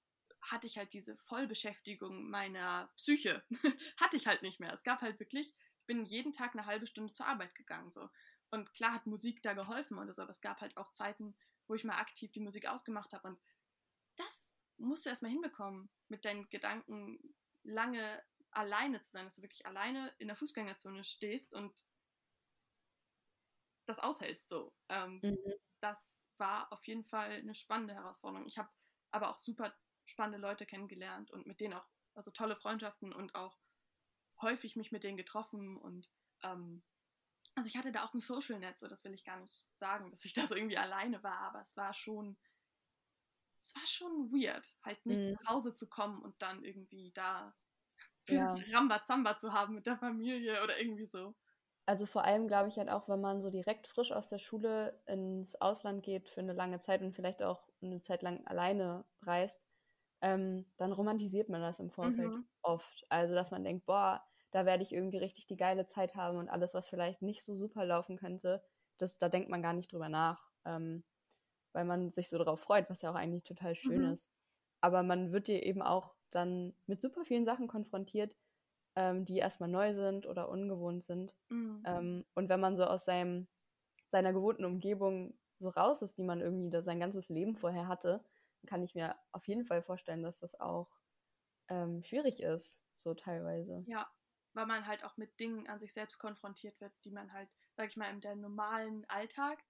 [0.50, 3.42] hatte ich halt diese Vollbeschäftigung meiner Psyche.
[3.96, 4.72] hatte ich halt nicht mehr.
[4.72, 7.90] Es gab halt wirklich, ich bin jeden Tag eine halbe Stunde zur Arbeit gegangen.
[7.90, 8.08] So.
[8.54, 11.36] Und klar hat Musik da geholfen oder so, aber es gab halt auch Zeiten,
[11.66, 13.26] wo ich mal aktiv die Musik ausgemacht habe.
[13.26, 13.40] Und
[14.16, 17.18] das musst du erstmal hinbekommen, mit deinen Gedanken
[17.64, 21.84] lange alleine zu sein, dass du wirklich alleine in der Fußgängerzone stehst und
[23.86, 24.72] das aushältst so.
[24.88, 25.54] Ähm, mhm.
[25.80, 28.46] Das war auf jeden Fall eine spannende Herausforderung.
[28.46, 28.70] Ich habe
[29.10, 29.74] aber auch super
[30.06, 33.58] spannende Leute kennengelernt und mit denen auch also tolle Freundschaften und auch
[34.40, 36.08] häufig mich mit denen getroffen und
[36.44, 36.84] ähm,
[37.54, 40.10] also ich hatte da auch ein Social Netz, so das will ich gar nicht sagen,
[40.10, 42.36] dass ich da so irgendwie alleine war, aber es war schon,
[43.58, 45.36] es war schon weird, halt nicht mhm.
[45.40, 47.54] nach Hause zu kommen und dann irgendwie da
[48.28, 48.54] ja.
[48.72, 51.34] Rambazamba zu haben mit der Familie oder irgendwie so.
[51.86, 55.00] Also vor allem glaube ich halt auch, wenn man so direkt frisch aus der Schule
[55.06, 59.62] ins Ausland geht für eine lange Zeit und vielleicht auch eine Zeit lang alleine reist,
[60.22, 62.48] ähm, dann romantisiert man das im Vorfeld mhm.
[62.62, 63.04] oft.
[63.10, 66.48] Also, dass man denkt, boah, da werde ich irgendwie richtig die geile Zeit haben und
[66.48, 68.62] alles, was vielleicht nicht so super laufen könnte,
[68.98, 71.02] das, da denkt man gar nicht drüber nach, ähm,
[71.72, 74.12] weil man sich so darauf freut, was ja auch eigentlich total schön mhm.
[74.12, 74.30] ist.
[74.80, 78.36] Aber man wird dir eben auch dann mit super vielen Sachen konfrontiert,
[78.94, 81.34] ähm, die erstmal neu sind oder ungewohnt sind.
[81.48, 81.82] Mhm.
[81.84, 83.48] Ähm, und wenn man so aus seinem,
[84.12, 88.24] seiner gewohnten Umgebung so raus ist, die man irgendwie da sein ganzes Leben vorher hatte,
[88.66, 90.96] kann ich mir auf jeden Fall vorstellen, dass das auch
[91.68, 93.82] ähm, schwierig ist, so teilweise.
[93.88, 94.06] Ja,
[94.54, 97.88] weil man halt auch mit Dingen an sich selbst konfrontiert wird, die man halt, sag
[97.88, 99.62] ich mal, in der normalen Alltag,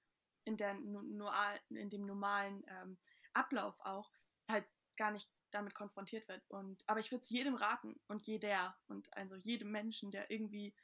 [0.44, 2.98] in, der, in dem normalen ähm,
[3.32, 4.10] Ablauf auch,
[4.48, 4.66] halt
[4.96, 6.42] gar nicht damit konfrontiert wird.
[6.48, 10.74] Und, aber ich würde es jedem raten und jeder und also jedem Menschen, der irgendwie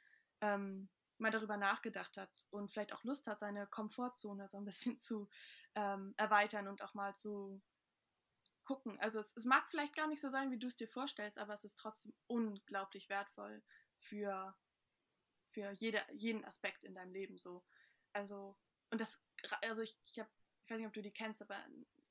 [0.41, 4.97] ähm, mal darüber nachgedacht hat und vielleicht auch Lust hat, seine Komfortzone so ein bisschen
[4.97, 5.29] zu
[5.75, 7.61] ähm, erweitern und auch mal zu
[8.63, 8.99] gucken.
[8.99, 11.53] Also es, es, mag vielleicht gar nicht so sein, wie du es dir vorstellst, aber
[11.53, 13.61] es ist trotzdem unglaublich wertvoll
[14.01, 14.55] für,
[15.51, 17.63] für jede, jeden Aspekt in deinem Leben so.
[18.13, 18.57] Also,
[18.89, 19.21] und das,
[19.61, 20.29] also ich, ich habe,
[20.65, 21.57] ich weiß nicht, ob du die kennst, aber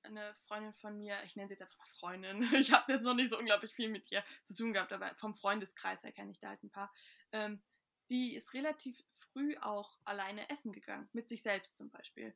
[0.03, 3.15] eine Freundin von mir, ich nenne sie jetzt einfach mal Freundin, ich habe jetzt noch
[3.15, 6.41] nicht so unglaublich viel mit ihr zu tun gehabt, aber vom Freundeskreis her kenne ich
[6.41, 6.93] da halt ein paar,
[7.33, 7.63] ähm,
[8.09, 12.35] die ist relativ früh auch alleine essen gegangen, mit sich selbst zum Beispiel.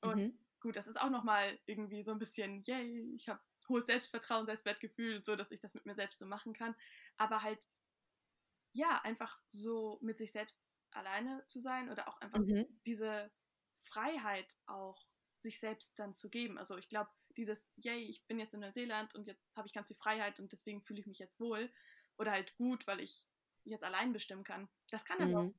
[0.00, 0.38] Und mhm.
[0.60, 5.16] gut, das ist auch nochmal irgendwie so ein bisschen, yay, ich habe hohes Selbstvertrauen, Selbstwertgefühl
[5.16, 6.74] und so, dass ich das mit mir selbst so machen kann.
[7.18, 7.60] Aber halt,
[8.72, 10.56] ja, einfach so mit sich selbst
[10.92, 12.66] alleine zu sein oder auch einfach mhm.
[12.86, 13.30] diese
[13.82, 15.06] Freiheit auch
[15.38, 16.58] sich selbst dann zu geben.
[16.58, 19.86] Also ich glaube, dieses, yay, ich bin jetzt in Neuseeland und jetzt habe ich ganz
[19.86, 21.72] viel Freiheit und deswegen fühle ich mich jetzt wohl
[22.16, 23.26] oder halt gut, weil ich
[23.64, 24.68] jetzt allein bestimmen kann.
[24.90, 25.34] Das kann mhm.
[25.34, 25.54] aber auch,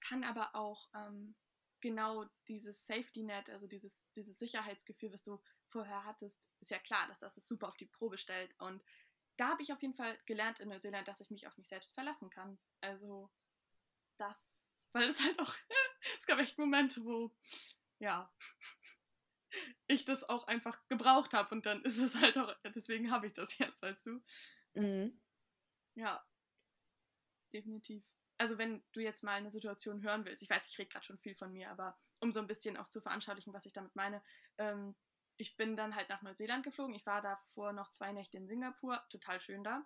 [0.00, 1.34] kann aber auch ähm,
[1.80, 7.06] genau dieses Safety Net, also dieses, dieses Sicherheitsgefühl, was du vorher hattest, ist ja klar,
[7.08, 8.54] dass das super auf die Probe stellt.
[8.60, 8.82] Und
[9.36, 11.92] da habe ich auf jeden Fall gelernt in Neuseeland, dass ich mich auf mich selbst
[11.94, 12.58] verlassen kann.
[12.80, 13.30] Also
[14.18, 14.38] das,
[14.92, 15.54] weil es halt auch,
[16.18, 17.34] es gab echt Momente, wo,
[17.98, 18.32] ja,
[19.86, 23.32] ich das auch einfach gebraucht habe und dann ist es halt auch, deswegen habe ich
[23.34, 24.22] das jetzt, weißt du?
[24.74, 25.20] Mhm.
[25.94, 26.24] Ja,
[27.52, 28.02] definitiv.
[28.38, 31.18] Also wenn du jetzt mal eine Situation hören willst, ich weiß, ich rede gerade schon
[31.18, 34.22] viel von mir, aber um so ein bisschen auch zu veranschaulichen, was ich damit meine,
[34.58, 34.94] ähm,
[35.42, 36.94] ich bin dann halt nach Neuseeland geflogen.
[36.94, 39.84] Ich war davor noch zwei Nächte in Singapur, total schön da.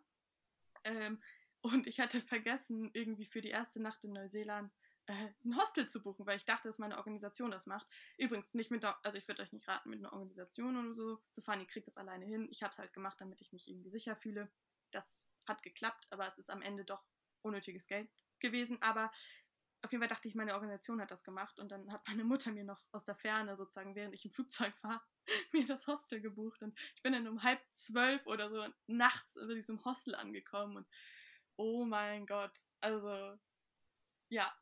[0.84, 1.20] Ähm,
[1.62, 4.70] und ich hatte vergessen, irgendwie für die erste Nacht in Neuseeland
[5.06, 7.86] äh, ein Hostel zu buchen, weil ich dachte, dass meine Organisation das macht.
[8.18, 11.40] Übrigens nicht mit, also ich würde euch nicht raten, mit einer Organisation oder so zu
[11.40, 11.60] fahren.
[11.60, 12.48] Ihr kriegt das alleine hin.
[12.50, 14.52] Ich habe es halt gemacht, damit ich mich irgendwie sicher fühle.
[14.90, 17.02] Das hat geklappt, aber es ist am Ende doch
[17.40, 18.80] unnötiges Geld gewesen.
[18.82, 19.10] Aber
[19.82, 22.50] auf jeden Fall dachte ich, meine Organisation hat das gemacht und dann hat meine Mutter
[22.50, 25.06] mir noch aus der Ferne sozusagen, während ich im Flugzeug war,
[25.52, 29.48] mir das Hostel gebucht und ich bin dann um halb zwölf oder so nachts in
[29.48, 30.86] diesem Hostel angekommen und
[31.56, 33.38] oh mein Gott, also
[34.28, 34.52] ja,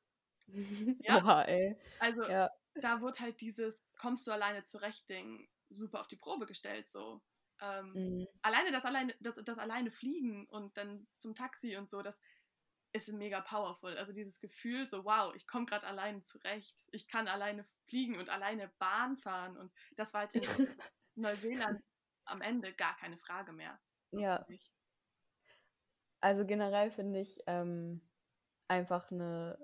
[1.02, 1.16] ja.
[1.18, 1.76] Oha, ey.
[2.00, 2.50] Also ja.
[2.74, 7.22] da wurde halt dieses kommst du alleine zurecht Ding super auf die Probe gestellt so.
[7.60, 8.28] Ähm, mhm.
[8.42, 12.18] Alleine das alleine das, das alleine fliegen und dann zum Taxi und so, das
[12.94, 13.96] ist mega powerful.
[13.98, 16.84] Also dieses Gefühl so wow, ich komme gerade alleine zurecht.
[16.92, 20.42] Ich kann alleine fliegen und alleine Bahn fahren und das war halt in
[21.16, 21.82] Neuseeland
[22.24, 23.78] am Ende gar keine Frage mehr.
[24.10, 24.46] So ja.
[26.20, 28.00] Also generell finde ich ähm,
[28.68, 29.58] einfach eine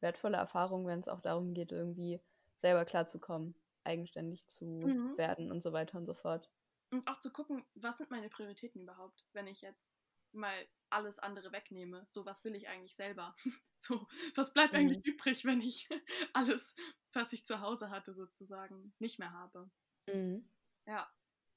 [0.00, 2.20] wertvolle Erfahrung, wenn es auch darum geht, irgendwie
[2.56, 5.16] selber klarzukommen, eigenständig zu mhm.
[5.18, 6.50] werden und so weiter und so fort.
[6.90, 9.99] Und auch zu gucken, was sind meine Prioritäten überhaupt, wenn ich jetzt
[10.32, 12.04] mal alles andere wegnehme.
[12.08, 13.34] So, was will ich eigentlich selber?
[13.76, 14.80] so, was bleibt mhm.
[14.80, 15.88] eigentlich übrig, wenn ich
[16.32, 16.74] alles,
[17.12, 19.70] was ich zu Hause hatte, sozusagen, nicht mehr habe?
[20.06, 20.48] Mhm.
[20.86, 21.10] Ja.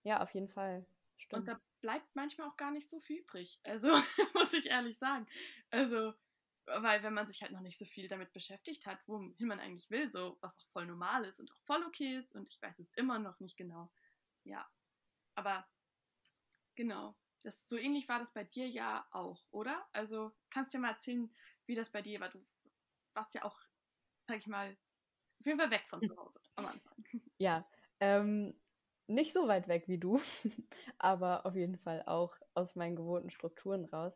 [0.04, 0.86] Ja, auf jeden Fall.
[1.18, 1.42] Stimmt.
[1.42, 3.60] Und da bleibt manchmal auch gar nicht so viel übrig.
[3.64, 3.88] Also,
[4.36, 5.28] muss ich ehrlich sagen.
[5.70, 6.14] Also,
[6.66, 9.90] weil wenn man sich halt noch nicht so viel damit beschäftigt hat, wohin man eigentlich
[9.90, 12.80] will, so was auch voll normal ist und auch voll okay ist und ich weiß
[12.80, 13.92] es immer noch nicht genau.
[14.46, 14.70] Ja,
[15.36, 15.68] aber
[16.76, 19.86] genau, das so ähnlich war das bei dir ja auch, oder?
[19.92, 21.34] Also kannst du dir mal erzählen,
[21.66, 22.30] wie das bei dir war.
[22.30, 22.44] Du
[23.14, 23.60] warst ja auch,
[24.28, 24.76] sag ich mal,
[25.40, 26.94] auf jeden Fall weg von zu Hause am Anfang.
[27.38, 27.68] Ja,
[28.00, 28.58] ähm,
[29.08, 30.20] nicht so weit weg wie du,
[30.98, 34.14] aber auf jeden Fall auch aus meinen gewohnten Strukturen raus.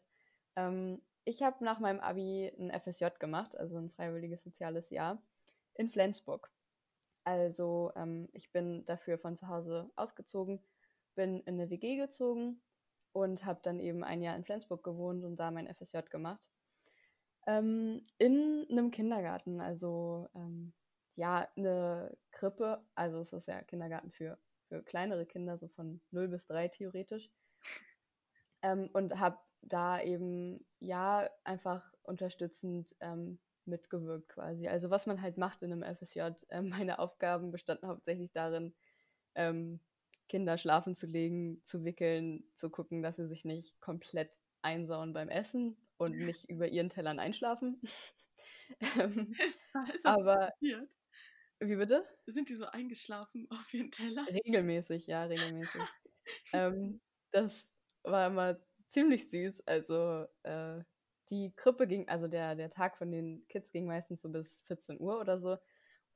[0.56, 5.22] Ähm, ich habe nach meinem Abi ein FSJ gemacht, also ein freiwilliges soziales Jahr,
[5.74, 6.50] in Flensburg.
[7.26, 10.63] Also ähm, ich bin dafür von zu Hause ausgezogen,
[11.16, 12.62] bin in eine WG gezogen
[13.17, 16.47] und habe dann eben ein Jahr in Flensburg gewohnt und da mein FSJ gemacht.
[17.47, 20.73] Ähm, in einem Kindergarten, also ähm,
[21.15, 26.27] ja, eine Krippe, also es ist ja Kindergarten für für kleinere Kinder, so von 0
[26.27, 27.30] bis 3 theoretisch.
[28.62, 34.67] Ähm, und habe da eben, ja, einfach unterstützend ähm, mitgewirkt quasi.
[34.67, 36.32] Also was man halt macht in einem FSJ.
[36.49, 38.73] Äh, meine Aufgaben bestanden hauptsächlich darin,
[39.36, 39.80] ähm,
[40.28, 45.30] Kinder schlafen zu legen, zu wickeln, zu gucken, dass sie sich nicht komplett einsauen beim
[45.30, 47.82] Essen und nicht über ihren Tellern einschlafen.
[50.04, 50.90] aber passiert?
[51.60, 52.06] wie bitte?
[52.26, 54.26] Sind die so eingeschlafen auf ihren Teller?
[54.28, 55.82] Regelmäßig, ja, regelmäßig.
[56.54, 57.72] ähm, das
[58.04, 58.60] war immer
[58.90, 59.62] ziemlich süß.
[59.66, 60.84] Also äh,
[61.30, 65.00] die Krippe ging, also der, der Tag von den Kids ging meistens so bis 14
[65.00, 65.58] Uhr oder so.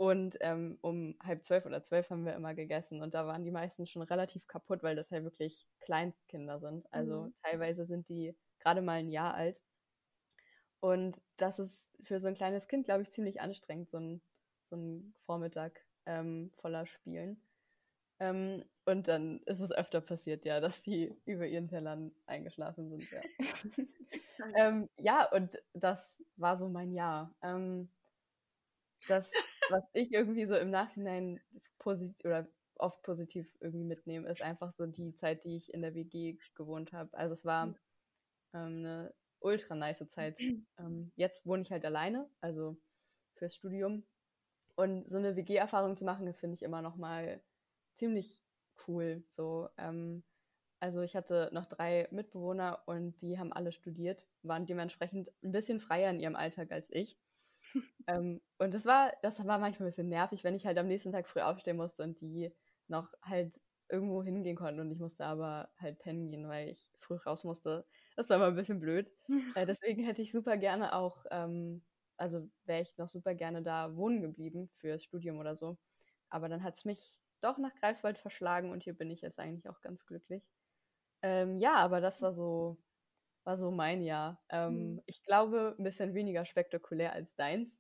[0.02, 3.04] Und ähm, um halb zwölf oder zwölf haben wir immer gegessen.
[3.04, 6.92] Und da waren die meisten schon relativ kaputt, weil das ja wirklich Kleinstkinder sind.
[6.92, 7.34] Also mhm.
[7.44, 9.62] teilweise sind die gerade mal ein Jahr alt.
[10.80, 14.24] Und das ist für so ein kleines Kind, glaube ich, ziemlich anstrengend, so ein,
[14.72, 17.40] so ein Vormittag ähm, voller Spielen.
[18.20, 23.08] Ähm, und dann ist es öfter passiert, ja, dass die über ihren Tellern eingeschlafen sind,
[23.12, 23.22] ja.
[24.56, 27.36] ähm, ja, und das war so mein Jahr.
[27.44, 27.92] Ähm,
[29.08, 29.32] das,
[29.72, 31.40] was ich irgendwie so im Nachhinein
[31.80, 35.94] positiv oder oft positiv irgendwie mitnehme, ist einfach so die Zeit, die ich in der
[35.96, 37.16] WG gewohnt habe.
[37.18, 37.76] Also es war ähm,
[38.54, 40.40] eine ultra nice Zeit.
[40.80, 42.78] Ähm, jetzt wohne ich halt alleine, also
[43.36, 44.04] fürs Studium.
[44.76, 47.42] Und so eine WG-Erfahrung zu machen, ist, finde ich, immer noch mal
[47.96, 48.42] ziemlich
[48.88, 49.24] cool.
[49.30, 50.24] So, ähm,
[50.80, 55.80] also ich hatte noch drei Mitbewohner und die haben alle studiert, waren dementsprechend ein bisschen
[55.80, 57.18] freier in ihrem Alltag als ich.
[58.08, 61.12] Ähm, und das war, das war manchmal ein bisschen nervig, wenn ich halt am nächsten
[61.12, 62.54] Tag früh aufstehen musste und die
[62.88, 67.16] noch halt irgendwo hingehen konnten und ich musste aber halt pennen gehen, weil ich früh
[67.16, 67.86] raus musste.
[68.16, 69.12] Das war immer ein bisschen blöd.
[69.56, 71.84] äh, deswegen hätte ich super gerne auch, ähm,
[72.18, 75.78] also wäre ich noch super gerne da wohnen geblieben fürs Studium oder so.
[76.30, 79.68] Aber dann hat es mich doch nach Greifswald verschlagen und hier bin ich jetzt eigentlich
[79.70, 80.44] auch ganz glücklich.
[81.22, 82.78] Ähm, ja, aber das war so,
[83.44, 84.42] war so mein Jahr.
[84.50, 85.02] Ähm, mhm.
[85.06, 87.80] Ich glaube, ein bisschen weniger spektakulär als deins,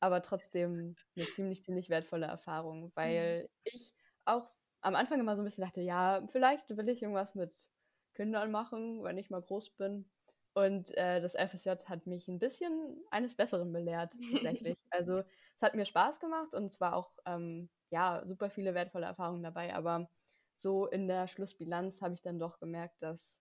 [0.00, 3.48] aber trotzdem eine ziemlich, ziemlich wertvolle Erfahrung, weil mhm.
[3.64, 4.46] ich auch
[4.80, 7.66] am Anfang immer so ein bisschen dachte, ja, vielleicht will ich irgendwas mit
[8.14, 10.08] Kindern machen, wenn ich mal groß bin.
[10.54, 14.76] Und äh, das FSJ hat mich ein bisschen eines Besseren belehrt, tatsächlich.
[14.90, 15.22] also
[15.54, 19.42] es hat mir Spaß gemacht und es war auch ähm, ja, super viele wertvolle Erfahrungen
[19.42, 20.10] dabei, aber
[20.56, 23.38] so in der Schlussbilanz habe ich dann doch gemerkt, dass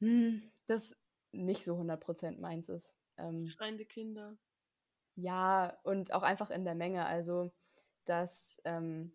[0.00, 0.96] hm, das
[1.32, 2.92] nicht so 100% meins ist.
[3.18, 4.36] Ähm, Schreiende Kinder.
[5.16, 7.06] Ja, und auch einfach in der Menge.
[7.06, 7.50] Also
[8.04, 9.12] das ähm,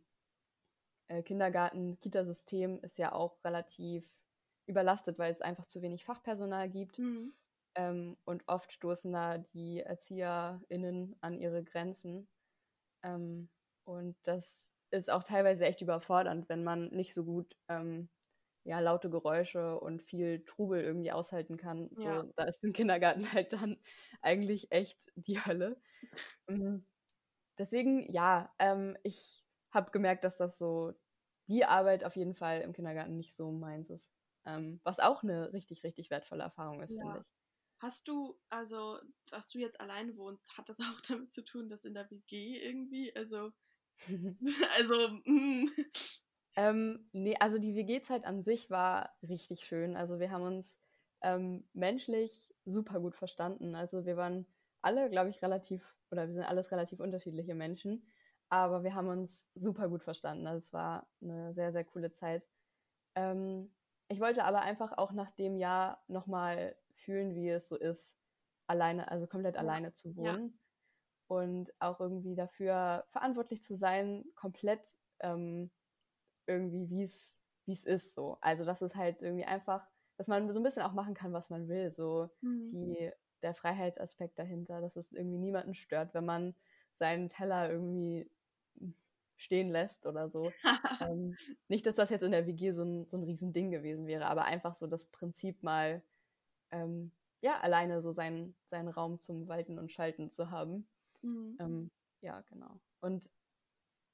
[1.07, 4.07] äh, Kindergarten-Kitasystem ist ja auch relativ
[4.65, 6.99] überlastet, weil es einfach zu wenig Fachpersonal gibt.
[6.99, 7.33] Mhm.
[7.75, 12.27] Ähm, und oft stoßen da die ErzieherInnen an ihre Grenzen.
[13.03, 13.49] Ähm,
[13.85, 18.09] und das ist auch teilweise echt überfordernd, wenn man nicht so gut ähm,
[18.63, 21.89] ja, laute Geräusche und viel Trubel irgendwie aushalten kann.
[21.95, 22.23] So, ja.
[22.35, 23.77] Da ist im Kindergarten halt dann
[24.21, 25.81] eigentlich echt die Hölle.
[26.47, 26.85] Mhm.
[27.57, 30.93] Deswegen, ja, ähm, ich habe gemerkt, dass das so
[31.47, 34.09] die Arbeit auf jeden Fall im Kindergarten nicht so meins ist.
[34.45, 37.01] Ähm, was auch eine richtig, richtig wertvolle Erfahrung ist, ja.
[37.01, 37.25] finde ich.
[37.79, 41.85] Hast du, also, dass du jetzt alleine wohnst, hat das auch damit zu tun, dass
[41.85, 43.51] in der WG irgendwie, also
[44.77, 45.69] also, mm.
[46.55, 49.95] Ähm, nee, also die WG-Zeit an sich war richtig schön.
[49.95, 50.79] Also wir haben uns
[51.21, 53.75] ähm, menschlich super gut verstanden.
[53.75, 54.45] Also wir waren
[54.81, 58.05] alle, glaube ich, relativ, oder wir sind alles relativ unterschiedliche Menschen,
[58.49, 60.47] aber wir haben uns super gut verstanden.
[60.47, 62.43] Also es war eine sehr, sehr coole Zeit.
[63.15, 63.71] Ähm,
[64.09, 68.17] ich wollte aber einfach auch nach dem Jahr nochmal fühlen, wie es so ist,
[68.67, 69.61] alleine, also komplett ja.
[69.61, 70.59] alleine zu wohnen
[71.27, 74.81] und auch irgendwie dafür verantwortlich zu sein, komplett
[75.21, 75.71] ähm,
[76.51, 77.35] irgendwie, wie es
[77.65, 78.37] wie es ist so.
[78.41, 79.87] Also das ist halt irgendwie einfach,
[80.17, 81.91] dass man so ein bisschen auch machen kann, was man will.
[81.91, 82.71] So mhm.
[82.71, 83.11] die,
[83.41, 86.55] der Freiheitsaspekt dahinter, dass es irgendwie niemanden stört, wenn man
[86.97, 88.29] seinen Teller irgendwie
[89.37, 90.51] stehen lässt oder so.
[91.01, 91.35] ähm,
[91.67, 94.45] nicht, dass das jetzt in der WG so ein, so ein Riesending gewesen wäre, aber
[94.45, 96.03] einfach so das Prinzip mal,
[96.71, 97.11] ähm,
[97.41, 100.87] ja, alleine so seinen, seinen Raum zum Walten und Schalten zu haben.
[101.23, 101.57] Mhm.
[101.59, 102.79] Ähm, ja, genau.
[102.99, 103.27] Und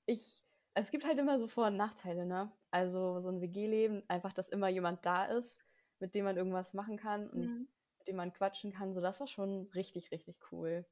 [0.05, 0.41] ich,
[0.77, 2.51] es gibt halt immer so Vor- und Nachteile, ne?
[2.71, 5.57] Also so ein WG-Leben, einfach, dass immer jemand da ist,
[5.99, 7.67] mit dem man irgendwas machen kann und mhm.
[7.99, 10.85] mit dem man quatschen kann, so das war schon richtig, richtig cool.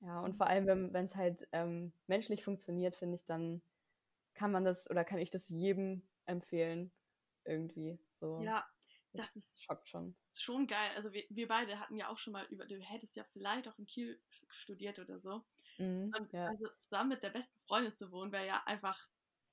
[0.00, 3.62] Ja, und vor allem, wenn es halt ähm, menschlich funktioniert, finde ich, dann
[4.34, 6.92] kann man das oder kann ich das jedem empfehlen,
[7.44, 7.98] irgendwie.
[8.20, 8.40] So.
[8.42, 8.64] Ja,
[9.12, 10.14] das, das schockt schon.
[10.30, 10.90] Ist schon geil.
[10.94, 13.76] Also wir, wir beide hatten ja auch schon mal über, du hättest ja vielleicht auch
[13.78, 15.44] in Kiel studiert oder so.
[15.78, 16.46] Mhm, und ja.
[16.46, 19.08] also zusammen mit der besten Freundin zu wohnen, wäre ja einfach,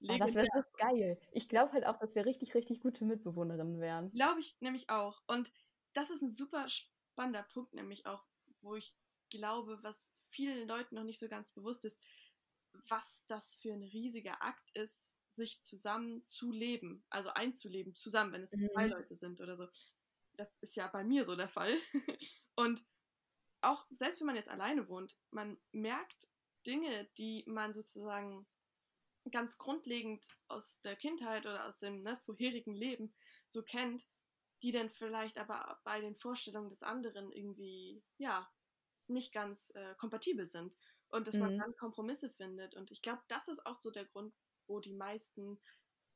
[0.07, 1.19] Oh, das wäre so geil.
[1.31, 4.11] Ich glaube halt auch, dass wir richtig, richtig gute Mitbewohnerinnen wären.
[4.11, 5.23] Glaube ich nämlich auch.
[5.27, 5.51] Und
[5.93, 8.23] das ist ein super spannender Punkt, nämlich auch,
[8.61, 8.93] wo ich
[9.29, 12.01] glaube, was vielen Leuten noch nicht so ganz bewusst ist,
[12.89, 18.43] was das für ein riesiger Akt ist, sich zusammen zu leben, also einzuleben, zusammen, wenn
[18.43, 18.69] es mhm.
[18.73, 19.67] zwei Leute sind oder so.
[20.33, 21.73] Das ist ja bei mir so der Fall.
[22.55, 22.83] Und
[23.65, 26.29] auch selbst wenn man jetzt alleine wohnt, man merkt
[26.65, 28.47] Dinge, die man sozusagen
[29.31, 33.13] ganz grundlegend aus der Kindheit oder aus dem ne, vorherigen Leben
[33.47, 34.07] so kennt,
[34.61, 38.49] die dann vielleicht aber bei den Vorstellungen des anderen irgendwie, ja,
[39.07, 40.75] nicht ganz äh, kompatibel sind.
[41.09, 41.41] Und dass mhm.
[41.41, 42.75] man dann Kompromisse findet.
[42.75, 44.33] Und ich glaube, das ist auch so der Grund,
[44.67, 45.59] wo die meisten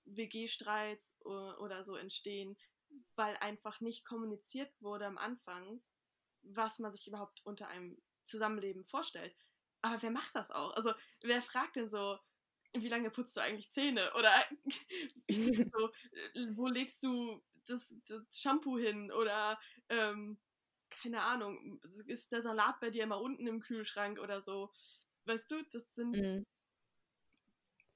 [0.06, 2.58] WG-Streits oder so entstehen,
[3.16, 5.82] weil einfach nicht kommuniziert wurde am Anfang,
[6.44, 9.36] was man sich überhaupt unter einem Zusammenleben vorstellt.
[9.82, 10.76] Aber wer macht das auch?
[10.76, 12.20] Also, wer fragt denn so,
[12.74, 14.14] wie lange putzt du eigentlich Zähne?
[14.14, 14.32] Oder
[15.74, 15.92] so,
[16.56, 19.12] wo legst du das, das Shampoo hin?
[19.12, 20.38] Oder, ähm,
[20.90, 24.72] keine Ahnung, ist der Salat bei dir immer unten im Kühlschrank oder so?
[25.26, 26.46] Weißt du, das sind mhm.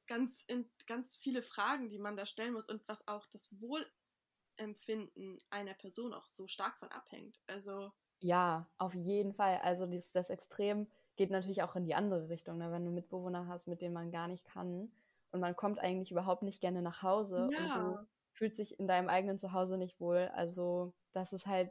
[0.07, 5.41] ganz, in, ganz viele Fragen, die man da stellen muss und was auch das Wohlempfinden
[5.49, 7.39] einer Person auch so stark von abhängt.
[7.47, 7.93] Also.
[8.23, 9.59] Ja, auf jeden Fall.
[9.63, 12.71] Also das, das Extrem geht natürlich auch in die andere Richtung, ne?
[12.71, 14.89] wenn du Mitbewohner hast, mit denen man gar nicht kann
[15.31, 17.59] und man kommt eigentlich überhaupt nicht gerne nach Hause ja.
[17.59, 20.31] und du fühlst dich in deinem eigenen Zuhause nicht wohl.
[20.35, 21.69] Also das ist halt,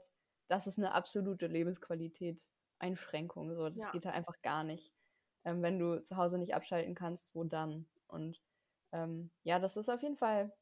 [0.48, 2.38] das ist eine absolute Lebensqualität
[2.78, 3.54] Einschränkung.
[3.54, 3.90] So, das ja.
[3.90, 4.92] geht halt einfach gar nicht.
[5.44, 7.86] Ähm, wenn du zu Hause nicht abschalten kannst, wo dann?
[8.08, 8.42] Und
[8.92, 10.52] ähm, ja, das ist auf jeden Fall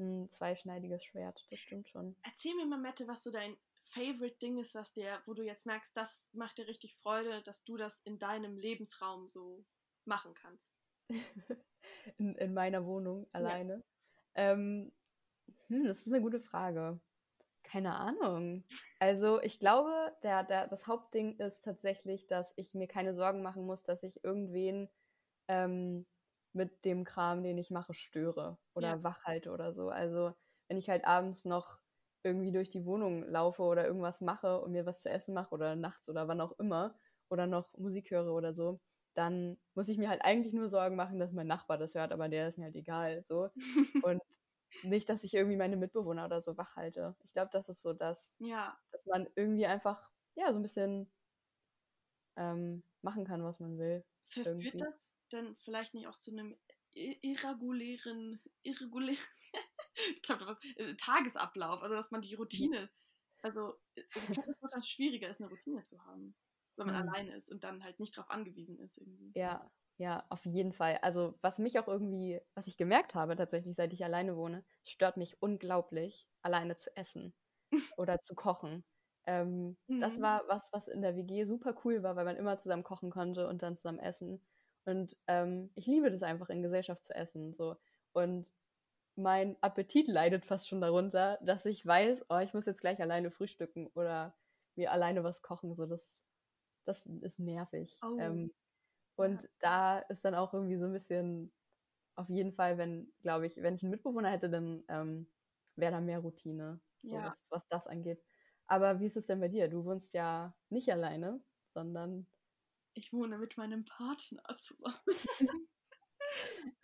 [0.00, 2.16] ein zweischneidiges Schwert, das stimmt schon.
[2.24, 3.56] Erzähl mir mal, Mette, was so dein
[3.92, 7.76] Favorite-Ding ist, was dir, wo du jetzt merkst, das macht dir richtig Freude, dass du
[7.76, 9.64] das in deinem Lebensraum so
[10.04, 10.72] machen kannst?
[12.18, 13.84] in, in meiner Wohnung alleine.
[14.36, 14.52] Ja.
[14.52, 14.92] Ähm,
[15.68, 17.00] hm, das ist eine gute Frage.
[17.62, 18.64] Keine Ahnung.
[18.98, 23.64] Also ich glaube, der, der, das Hauptding ist tatsächlich, dass ich mir keine Sorgen machen
[23.64, 24.88] muss, dass ich irgendwen
[25.48, 26.06] ähm,
[26.52, 29.02] mit dem Kram, den ich mache, störe oder ja.
[29.02, 29.88] wach halte oder so.
[29.88, 30.34] Also
[30.68, 31.81] wenn ich halt abends noch
[32.24, 35.76] irgendwie durch die Wohnung laufe oder irgendwas mache und mir was zu essen mache oder
[35.76, 38.80] nachts oder wann auch immer oder noch Musik höre oder so,
[39.14, 42.28] dann muss ich mir halt eigentlich nur Sorgen machen, dass mein Nachbar das hört, aber
[42.28, 43.50] der ist mir halt egal, so.
[44.06, 44.22] und
[44.82, 47.14] nicht, dass ich irgendwie meine Mitbewohner oder so wach halte.
[47.24, 48.78] Ich glaube, das ist so das, ja.
[48.90, 51.10] dass man irgendwie einfach, ja, so ein bisschen
[52.36, 54.04] ähm, machen kann, was man will.
[54.26, 54.78] Verführt irgendwie.
[54.78, 56.56] das denn vielleicht nicht auch zu einem
[56.94, 59.18] irregulären, irregulären
[60.16, 62.90] ich glaube, was, äh, Tagesablauf, also dass man die Routine,
[63.42, 66.34] also ich glaube, es schwieriger ist, eine Routine zu haben,
[66.76, 67.08] wenn man mhm.
[67.08, 69.32] alleine ist und dann halt nicht darauf angewiesen ist irgendwie.
[69.34, 70.98] Ja, ja, auf jeden Fall.
[71.02, 75.16] Also was mich auch irgendwie, was ich gemerkt habe tatsächlich, seit ich alleine wohne, stört
[75.16, 77.34] mich unglaublich, alleine zu essen
[77.96, 78.84] oder zu kochen.
[79.26, 80.00] Ähm, mhm.
[80.00, 83.10] Das war was, was in der WG super cool war, weil man immer zusammen kochen
[83.10, 84.42] konnte und dann zusammen essen.
[84.84, 87.54] Und ähm, ich liebe das einfach, in Gesellschaft zu essen.
[87.54, 87.76] So.
[88.12, 88.46] Und
[89.16, 93.30] mein Appetit leidet fast schon darunter, dass ich weiß, oh, ich muss jetzt gleich alleine
[93.30, 94.34] frühstücken oder
[94.74, 95.74] mir alleine was kochen.
[95.74, 96.24] So, das,
[96.84, 97.98] das ist nervig.
[98.02, 98.18] Oh.
[98.18, 98.52] Ähm,
[99.16, 99.48] und ja.
[99.60, 101.52] da ist dann auch irgendwie so ein bisschen,
[102.14, 105.30] auf jeden Fall, wenn, glaube ich, wenn ich einen Mitbewohner hätte, dann ähm,
[105.76, 107.26] wäre da mehr Routine, so ja.
[107.26, 108.22] was, was das angeht.
[108.66, 109.68] Aber wie ist es denn bei dir?
[109.68, 111.42] Du wohnst ja nicht alleine,
[111.74, 112.26] sondern.
[112.94, 114.96] Ich wohne mit meinem Partner zusammen.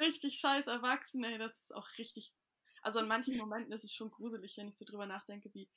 [0.00, 1.38] richtig scheiß erwachsen, ey.
[1.38, 2.32] Das ist auch richtig.
[2.82, 5.68] Also in manchen Momenten ist es schon gruselig, wenn ich so drüber nachdenke, wie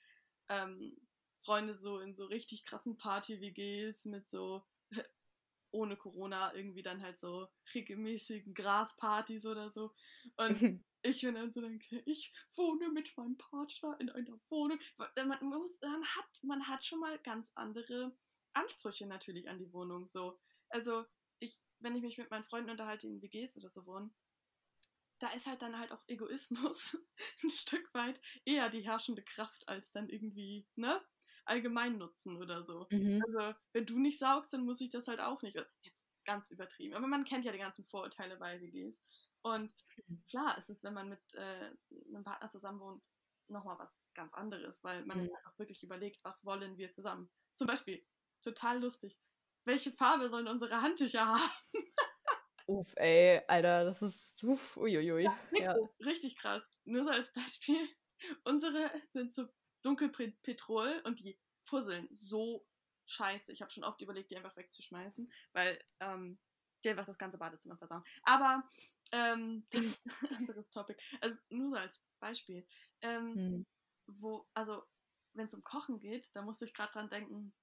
[0.49, 0.97] ähm,
[1.43, 4.63] Freunde so in so richtig krassen Party-WGs mit so
[5.71, 9.93] ohne Corona irgendwie dann halt so regelmäßigen Graspartys oder so.
[10.37, 10.51] Und
[11.01, 14.79] ich bin dann so denke, ich wohne mit meinem Partner in einer Wohnung.
[14.97, 18.15] Man, muss, man, hat, man hat schon mal ganz andere
[18.53, 20.07] Ansprüche natürlich an die Wohnung.
[20.07, 20.39] So.
[20.69, 21.05] Also
[21.41, 24.13] ich wenn ich mich mit meinen Freunden unterhalte, in WGs oder so wohnen,
[25.19, 26.97] da ist halt dann halt auch Egoismus
[27.43, 31.01] ein Stück weit eher die herrschende Kraft als dann irgendwie, ne?
[31.45, 32.87] Allgemeinnutzen oder so.
[32.91, 33.21] Mhm.
[33.27, 35.57] Also, wenn du nicht saugst, dann muss ich das halt auch nicht.
[35.81, 36.93] Jetzt ganz übertrieben.
[36.93, 38.95] Aber man kennt ja die ganzen Vorurteile bei WGs.
[39.41, 39.73] Und
[40.07, 40.23] mhm.
[40.29, 41.71] klar ist es, wenn man mit äh,
[42.07, 43.03] einem Partner zusammen wohnt,
[43.47, 45.31] nochmal was ganz anderes, weil man mhm.
[45.45, 47.31] auch wirklich überlegt, was wollen wir zusammen.
[47.55, 48.05] Zum Beispiel,
[48.43, 49.19] total lustig
[49.65, 51.51] welche Farbe sollen unsere Handtücher haben?
[52.67, 55.23] Uff, ey, Alter, das ist uff, uiuiui.
[55.23, 55.75] Ja, ja.
[56.05, 56.63] Richtig krass.
[56.85, 57.89] Nur so als Beispiel.
[58.43, 59.47] Unsere sind so
[59.83, 62.65] dunkelpetrol und die fusseln so
[63.07, 63.51] scheiße.
[63.51, 66.39] Ich habe schon oft überlegt, die einfach wegzuschmeißen, weil ähm,
[66.83, 68.03] die einfach das ganze Badezimmer versauen.
[68.23, 68.63] Aber
[69.11, 70.01] Ähm, das
[70.37, 71.01] anderes Topic.
[71.21, 72.65] Also nur so als Beispiel.
[73.01, 73.65] Ähm, hm.
[74.07, 74.83] Wo, also,
[75.33, 77.53] wenn es um Kochen geht, da musste ich gerade dran denken,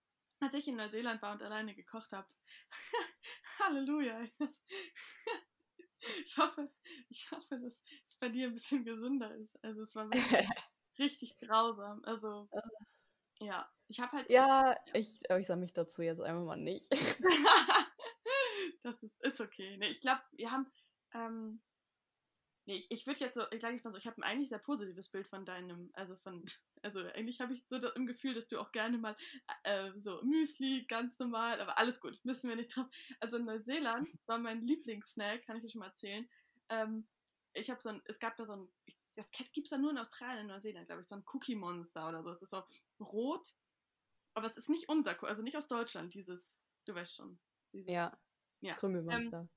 [0.41, 2.28] als ich in Neuseeland war und alleine gekocht habe.
[3.59, 4.22] Halleluja.
[6.24, 6.64] ich hoffe,
[7.09, 9.62] ich hoffe, dass es bei dir ein bisschen gesünder ist.
[9.64, 10.49] Also es war wirklich
[10.99, 12.05] richtig grausam.
[12.05, 12.49] Also
[13.41, 14.30] ja, ich habe halt.
[14.30, 14.76] Ja, ja.
[14.95, 16.91] ich äußere mich dazu jetzt einfach mal nicht.
[18.82, 19.76] das ist, ist okay.
[19.78, 20.70] Nee, ich glaube, wir haben.
[21.14, 21.62] Ähm,
[22.69, 24.51] nee, ich, ich würde jetzt so, ich sage ich mal so, ich habe ein eigentlich
[24.51, 26.45] sehr positives Bild von deinem, also von,
[26.83, 29.16] also eigentlich habe ich so das, im Gefühl, dass du auch gerne mal
[29.64, 32.87] äh, so Müsli, ganz normal, aber alles gut, müssen wir nicht drauf.
[33.21, 36.29] Also in Neuseeland war mein Lieblingssnack, kann ich dir schon mal erzählen.
[36.69, 37.09] Ähm,
[37.55, 38.69] ich habe so ein, es gab da so ein,
[39.16, 42.07] das gibt es da nur in Australien, in Neuseeland, glaube ich, so ein Cookie Monster
[42.07, 42.31] oder so.
[42.31, 42.62] Es ist so
[43.01, 43.55] rot,
[44.35, 47.39] aber es ist nicht unser, also nicht aus Deutschland, dieses, du weißt schon.
[47.73, 48.16] Dieses, ja.
[48.61, 48.75] ja.
[48.75, 49.41] Krümelmonster.
[49.41, 49.49] Ähm,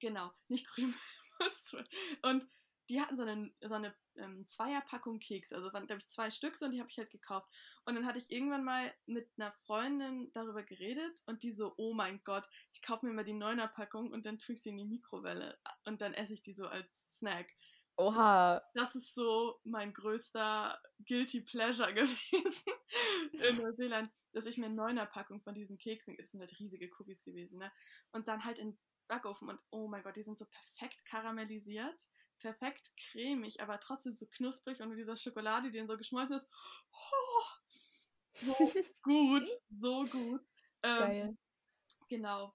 [0.00, 1.19] genau, nicht Krümelmonster.
[2.22, 2.46] Und
[2.90, 6.60] die hatten so eine, so eine ähm, Zweierpackung Keks, also waren, glaube ich, zwei Stück
[6.60, 7.48] und die habe ich halt gekauft.
[7.84, 11.94] Und dann hatte ich irgendwann mal mit einer Freundin darüber geredet und die so, oh
[11.94, 14.84] mein Gott, ich kaufe mir mal die Neuner-Packung und dann tue ich sie in die
[14.84, 17.46] Mikrowelle und dann esse ich die so als Snack.
[17.96, 18.60] Oha.
[18.74, 22.72] Das ist so mein größter Guilty Pleasure gewesen
[23.32, 27.22] in Neuseeland, dass ich mir eine Neuner-Packung von diesen Keksen, das sind halt riesige Cookies
[27.22, 27.70] gewesen, ne?
[28.10, 28.76] Und dann halt in
[29.10, 32.08] Backofen und oh mein Gott, die sind so perfekt karamellisiert,
[32.38, 36.48] perfekt cremig, aber trotzdem so knusprig und mit dieser Schokolade, die dann so geschmolzen ist.
[36.92, 37.44] Oh,
[38.32, 38.54] so
[39.02, 40.40] gut, so gut.
[40.82, 41.38] Ähm, Geil.
[42.08, 42.54] Genau.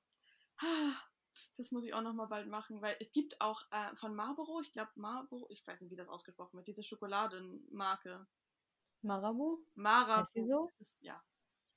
[1.57, 4.61] Das muss ich auch noch mal bald machen, weil es gibt auch äh, von Marlboro,
[4.61, 8.25] ich glaube Marlboro, ich weiß nicht, wie das ausgesprochen wird, diese Schokoladenmarke.
[9.01, 9.59] Marabou?
[9.75, 10.47] Marabou.
[10.47, 10.71] so?
[10.79, 11.21] Ist, ja.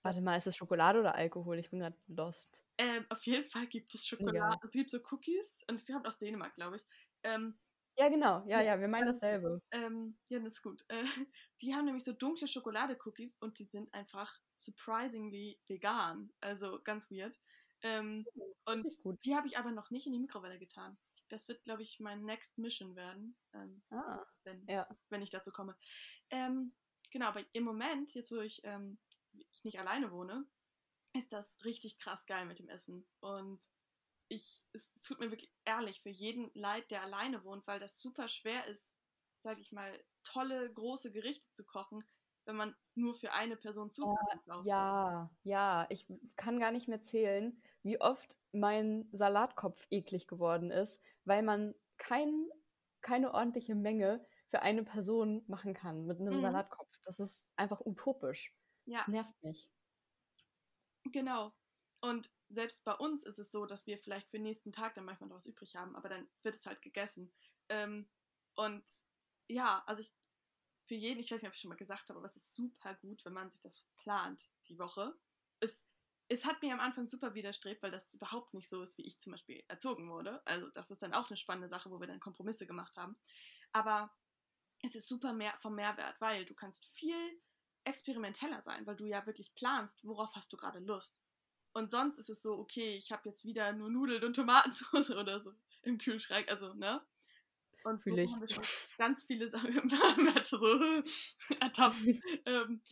[0.09, 1.59] Warte mal, ist es Schokolade oder Alkohol?
[1.59, 2.63] Ich bin gerade lost.
[2.79, 4.39] Ähm, auf jeden Fall gibt es Schokolade.
[4.39, 4.61] Ja.
[4.65, 6.87] Es gibt so Cookies und es kommt aus Dänemark, glaube ich.
[7.25, 7.59] Ähm,
[7.99, 8.43] ja, genau.
[8.47, 9.61] Ja, ja, wir meinen dasselbe.
[9.71, 10.83] Ähm, ja, das ist gut.
[10.89, 11.05] Äh,
[11.61, 16.33] die haben nämlich so dunkle Schokolade-Cookies und die sind einfach surprisingly vegan.
[16.41, 17.39] Also ganz weird.
[17.83, 18.25] Ähm,
[18.65, 20.97] oh, und die habe ich aber noch nicht in die Mikrowelle getan.
[21.29, 24.89] Das wird, glaube ich, mein Next Mission werden, ähm, ah, wenn, ja.
[25.11, 25.77] wenn ich dazu komme.
[26.31, 26.73] Ähm,
[27.11, 28.99] genau, aber im Moment, jetzt wo ich, ähm,
[29.51, 30.47] ich nicht alleine wohne,
[31.15, 33.07] ist das richtig krass geil mit dem Essen.
[33.21, 33.61] Und
[34.29, 38.29] ich, es tut mir wirklich ehrlich für jeden leid, der alleine wohnt, weil das super
[38.29, 38.99] schwer ist,
[39.37, 42.05] sage ich mal, tolle, große Gerichte zu kochen,
[42.45, 44.67] wenn man nur für eine Person Zutaten braucht.
[44.67, 51.01] Ja, ja, ich kann gar nicht mehr zählen, wie oft mein Salatkopf eklig geworden ist,
[51.25, 52.49] weil man kein,
[53.01, 56.43] keine ordentliche Menge für eine Person machen kann mit einem mhm.
[56.43, 56.99] Salatkopf.
[57.05, 58.55] Das ist einfach utopisch.
[58.89, 59.01] Ja.
[59.01, 59.71] Das nervt mich.
[61.05, 61.53] Genau.
[62.01, 65.05] Und selbst bei uns ist es so, dass wir vielleicht für den nächsten Tag dann
[65.05, 67.33] manchmal noch was übrig haben, aber dann wird es halt gegessen.
[67.69, 68.09] Ähm,
[68.55, 68.85] und
[69.49, 70.13] ja, also ich,
[70.87, 72.55] für jeden, ich weiß nicht, ob ich es schon mal gesagt habe, aber es ist
[72.55, 75.19] super gut, wenn man sich das plant, die Woche.
[75.61, 75.85] Es,
[76.29, 79.21] es hat mir am Anfang super widerstrebt, weil das überhaupt nicht so ist, wie ich
[79.21, 80.41] zum Beispiel erzogen wurde.
[80.47, 83.19] Also das ist dann auch eine spannende Sache, wo wir dann Kompromisse gemacht haben.
[83.73, 84.17] Aber
[84.83, 87.43] es ist super mehr vom Mehrwert, weil du kannst viel
[87.89, 91.21] experimenteller sein, weil du ja wirklich planst, worauf hast du gerade Lust.
[91.73, 95.41] Und sonst ist es so, okay, ich habe jetzt wieder nur Nudeln und Tomatensauce oder
[95.41, 97.01] so im Kühlschrank, also, ne?
[97.85, 98.33] Und so ich.
[98.33, 98.65] haben wir schon
[98.99, 99.89] ganz viele Sachen
[100.45, 100.57] so
[101.61, 101.97] ertappt.
[102.47, 102.83] ähm,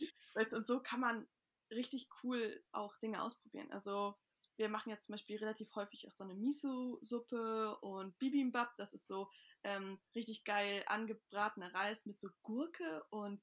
[0.51, 1.27] und so kann man
[1.69, 3.71] richtig cool auch Dinge ausprobieren.
[3.71, 4.15] Also
[4.55, 8.75] wir machen jetzt zum Beispiel relativ häufig auch so eine Miso-Suppe und Bibimbap.
[8.77, 9.29] Das ist so
[9.63, 13.41] ähm, richtig geil angebratener Reis mit so Gurke und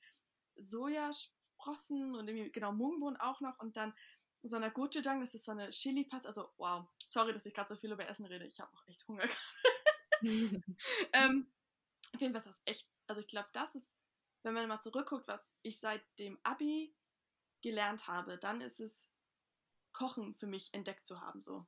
[1.65, 3.95] Sojasprossen und irgendwie, genau, Mungbohnen auch noch und dann
[4.43, 6.27] so einer Gochujang, das ist so eine Chili-Pass.
[6.27, 8.47] Also, wow, sorry, dass ich gerade so viel über Essen rede.
[8.47, 9.25] Ich habe auch echt Hunger
[11.13, 11.51] ähm,
[12.15, 13.97] auf jeden Fall ist das echt, also ich glaube, das ist,
[14.43, 16.95] wenn man mal zurückguckt, was ich seit dem Abi
[17.63, 19.07] gelernt habe, dann ist es
[19.93, 21.43] Kochen für mich entdeckt zu haben.
[21.43, 21.67] So,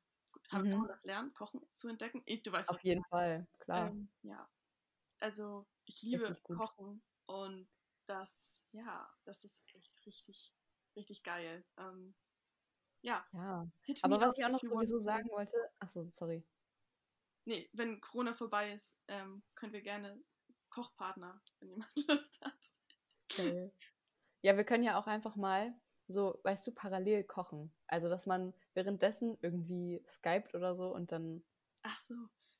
[0.50, 0.82] habe mhm.
[0.82, 2.22] ich das lernen, Kochen zu entdecken?
[2.24, 3.88] Ich, du weißt Auf jeden Fall, klar.
[3.88, 4.48] Ähm, ja,
[5.18, 7.68] also ich liebe Kochen und
[8.06, 10.52] das, ja, das ist echt richtig,
[10.94, 11.64] richtig geil.
[11.76, 12.14] Ähm,
[13.02, 13.24] ja.
[13.32, 13.68] Ja.
[14.02, 16.44] Aber was ich auch noch sowieso sagen wollte, achso, sorry.
[17.44, 20.20] Nee, wenn Corona vorbei ist, ähm, können wir gerne
[20.70, 22.72] Kochpartner, wenn jemand Lust hat.
[23.32, 23.70] Okay.
[24.42, 25.74] Ja, wir können ja auch einfach mal
[26.08, 27.72] so, weißt du, parallel kochen.
[27.86, 31.44] Also, dass man währenddessen irgendwie skypt oder so und dann.
[31.82, 32.14] Ach so.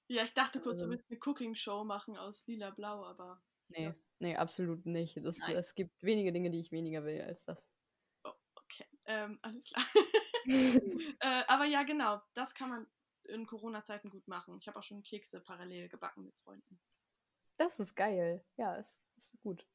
[0.09, 3.43] Ja, ich dachte kurz, also, du willst eine Cooking-Show machen aus lila-blau, aber.
[3.69, 3.95] Nee, ja.
[4.19, 5.17] nee, absolut nicht.
[5.25, 7.65] Das, es gibt wenige Dinge, die ich weniger will als das.
[8.25, 8.87] Oh, okay.
[9.07, 9.85] Ähm, alles klar.
[10.47, 12.87] äh, aber ja, genau, das kann man
[13.25, 14.59] in Corona-Zeiten gut machen.
[14.61, 16.79] Ich habe auch schon Kekse parallel gebacken mit Freunden.
[17.57, 18.45] Das ist geil.
[18.57, 19.67] Ja, ist, ist gut.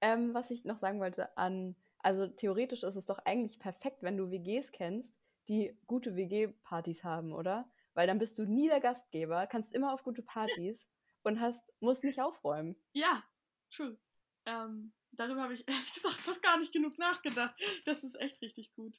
[0.00, 4.16] Ähm, was ich noch sagen wollte an, also theoretisch ist es doch eigentlich perfekt, wenn
[4.16, 5.14] du WGs kennst,
[5.48, 7.70] die gute WG-Partys haben, oder?
[7.92, 10.88] Weil dann bist du nie der Gastgeber, kannst immer auf gute Partys
[11.22, 12.76] und hast, musst nicht aufräumen.
[12.92, 13.22] Ja,
[13.70, 13.98] true.
[14.46, 17.54] Ähm, darüber habe ich ehrlich gesagt noch gar nicht genug nachgedacht.
[17.84, 18.98] Das ist echt richtig gut.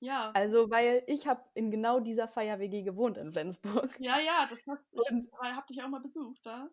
[0.00, 0.32] Ja.
[0.32, 3.96] Also, weil ich habe in genau dieser Feier-WG gewohnt in Flensburg.
[4.00, 6.68] Ja, ja, das hast, ich habe dich auch mal besucht da.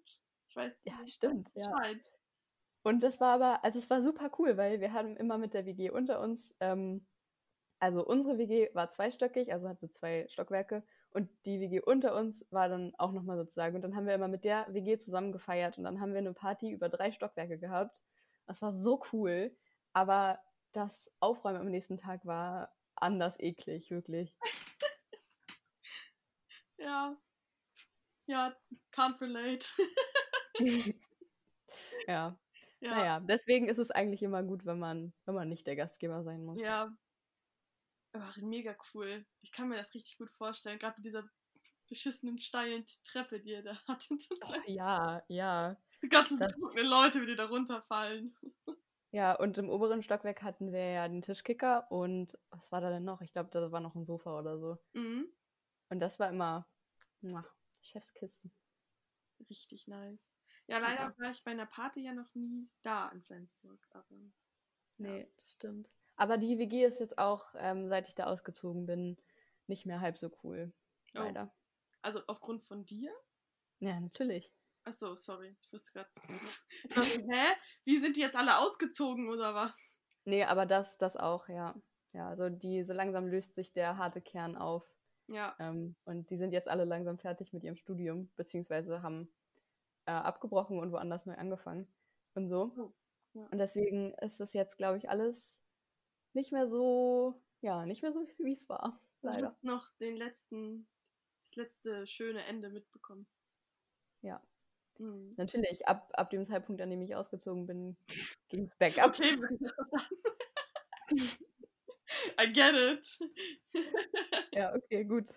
[0.48, 0.82] Ich weiß.
[0.86, 1.52] Ja, stimmt.
[1.54, 1.72] Ja.
[2.84, 5.66] Und das war aber, also es war super cool, weil wir haben immer mit der
[5.66, 7.06] WG unter uns, ähm,
[7.80, 12.70] also unsere WG war zweistöckig, also hatte zwei Stockwerke und die WG unter uns war
[12.70, 13.76] dann auch nochmal sozusagen.
[13.76, 16.34] Und dann haben wir immer mit der WG zusammen gefeiert und dann haben wir eine
[16.34, 18.02] Party über drei Stockwerke gehabt.
[18.46, 19.56] Das war so cool.
[19.94, 20.40] Aber
[20.72, 24.38] das Aufräumen am nächsten Tag war anders eklig, wirklich.
[26.78, 27.18] ja.
[28.28, 28.56] Ja,
[28.92, 29.66] can't relate.
[32.08, 32.38] ja.
[32.80, 32.92] ja.
[32.92, 36.46] Naja, deswegen ist es eigentlich immer gut, wenn man, wenn man nicht der Gastgeber sein
[36.46, 36.62] muss.
[36.62, 36.96] Ja,
[38.14, 39.26] Ach, mega cool.
[39.42, 41.30] Ich kann mir das richtig gut vorstellen, gerade mit dieser
[41.88, 44.28] beschissenen steilen Treppe, die ihr da hattet.
[44.44, 45.78] Oh, ja, ja.
[46.02, 48.36] Die ganzen betrunkenen Leute, wie die da runterfallen.
[49.12, 53.04] Ja, und im oberen Stockwerk hatten wir ja den Tischkicker und was war da denn
[53.04, 53.22] noch?
[53.22, 54.78] Ich glaube, da war noch ein Sofa oder so.
[54.94, 55.28] Mhm.
[55.90, 56.68] Und das war immer
[57.22, 57.44] na,
[57.82, 58.52] Chefskissen.
[59.50, 60.20] Richtig nice.
[60.68, 61.14] Ja, leider ja.
[61.18, 64.32] war ich bei einer Party ja noch nie da in Flensburg, aber.
[64.98, 65.28] Nee, ja.
[65.38, 65.92] das stimmt.
[66.20, 69.18] Aber die WG ist jetzt auch, ähm, seit ich da ausgezogen bin,
[69.68, 70.74] nicht mehr halb so cool.
[71.16, 71.20] Oh.
[71.20, 71.50] Leider.
[72.02, 73.10] Also aufgrund von dir?
[73.80, 74.52] Ja, natürlich.
[74.84, 75.56] Achso, sorry.
[75.62, 76.10] Ich wusste gerade.
[76.90, 77.56] hä?
[77.86, 79.72] Wie sind die jetzt alle ausgezogen oder was?
[80.26, 81.74] Nee, aber das, das auch, ja.
[82.12, 84.94] Ja, also die, so langsam löst sich der harte Kern auf.
[85.28, 85.56] Ja.
[85.58, 89.32] Ähm, und die sind jetzt alle langsam fertig mit ihrem Studium, beziehungsweise haben
[90.06, 91.88] äh, abgebrochen und woanders neu angefangen.
[92.34, 92.74] Und so.
[92.78, 92.94] Oh.
[93.36, 93.48] Ja.
[93.52, 95.62] Und deswegen ist das jetzt, glaube ich, alles
[96.34, 99.00] nicht mehr so, ja, nicht mehr so, wie es war.
[99.22, 99.58] Leider.
[99.62, 100.88] noch den letzten,
[101.42, 103.28] das letzte schöne Ende mitbekommen.
[104.22, 104.42] Ja.
[104.98, 105.34] Mhm.
[105.38, 107.98] Natürlich, ab, ab dem Zeitpunkt, an dem ich ausgezogen bin,
[108.50, 109.10] ging es bergab.
[109.10, 109.38] Okay,
[112.40, 113.20] I get it.
[114.54, 115.34] ja, okay, gut.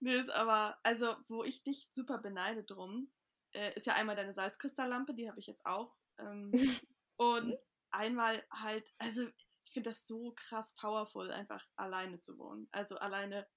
[0.00, 3.12] Nee, ist aber, also, wo ich dich super beneide drum,
[3.52, 5.96] äh, ist ja einmal deine Salzkristalllampe, die habe ich jetzt auch.
[6.18, 6.52] Ähm,
[7.16, 7.56] und
[7.90, 9.28] einmal halt, also
[9.72, 12.68] ich finde das so krass powerful, einfach alleine zu wohnen.
[12.72, 13.48] Also alleine,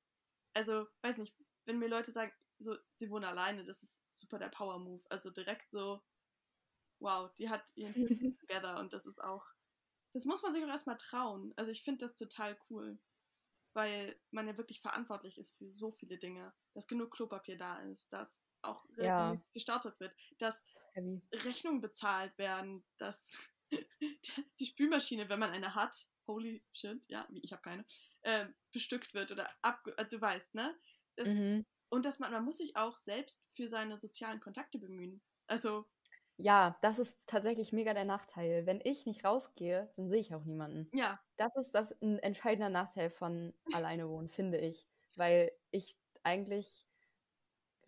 [0.54, 1.36] also weiß nicht,
[1.66, 5.04] wenn mir Leute sagen, so, sie wohnen alleine, das ist super der Power Move.
[5.10, 6.02] Also direkt so,
[7.00, 7.94] wow, die hat ihren
[8.40, 9.46] together und das ist auch,
[10.14, 11.54] das muss man sich auch erstmal trauen.
[11.58, 12.98] Also ich finde das total cool,
[13.74, 18.08] weil man ja wirklich verantwortlich ist für so viele Dinge, dass genug Klopapier da ist,
[18.14, 19.36] dass auch ja.
[19.52, 20.64] gestapelt wird, dass
[21.34, 23.38] Rechnungen bezahlt werden, dass
[24.60, 27.86] die Spülmaschine, wenn man eine hat, holy shit, ja, ich habe keine,
[28.22, 30.76] äh, bestückt wird oder ab, also du weißt, ne?
[31.16, 31.66] Das, mhm.
[31.90, 35.22] Und dass man, man muss sich auch selbst für seine sozialen Kontakte bemühen.
[35.48, 35.86] Also.
[36.38, 38.66] Ja, das ist tatsächlich mega der Nachteil.
[38.66, 40.90] Wenn ich nicht rausgehe, dann sehe ich auch niemanden.
[40.92, 41.22] Ja.
[41.38, 44.86] Das ist das ein entscheidender Nachteil von alleine wohnen, finde ich.
[45.16, 46.86] Weil ich eigentlich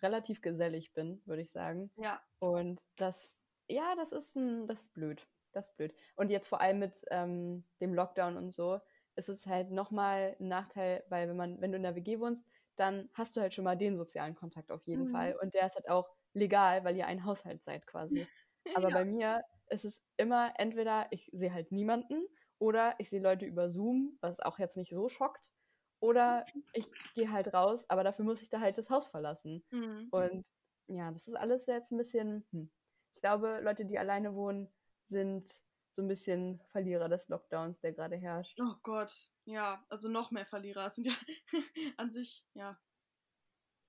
[0.02, 1.92] relativ gesellig bin, würde ich sagen.
[1.98, 2.24] Ja.
[2.40, 5.94] Und das, ja, das ist ein, das ist blöd das ist blöd.
[6.16, 8.80] Und jetzt vor allem mit ähm, dem Lockdown und so
[9.16, 12.46] ist es halt nochmal ein Nachteil, weil wenn man, wenn du in der WG wohnst,
[12.76, 15.12] dann hast du halt schon mal den sozialen Kontakt auf jeden mhm.
[15.12, 15.36] Fall.
[15.42, 18.28] Und der ist halt auch legal, weil ihr ein Haushalt seid quasi.
[18.76, 18.94] Aber ja.
[18.94, 22.28] bei mir ist es immer entweder, ich sehe halt niemanden
[22.60, 25.52] oder ich sehe Leute über Zoom, was auch jetzt nicht so schockt.
[26.00, 26.86] Oder ich
[27.16, 29.66] gehe halt raus, aber dafür muss ich da halt das Haus verlassen.
[29.72, 30.10] Mhm.
[30.12, 30.46] Und
[30.88, 32.70] ja, das ist alles jetzt ein bisschen, hm.
[33.16, 34.70] ich glaube, Leute, die alleine wohnen,
[35.10, 35.50] sind
[35.96, 38.60] so ein bisschen Verlierer des Lockdowns, der gerade herrscht.
[38.62, 39.12] Oh Gott,
[39.46, 40.88] ja, also noch mehr Verlierer.
[40.88, 41.14] Es sind ja
[41.98, 42.80] an sich, ja.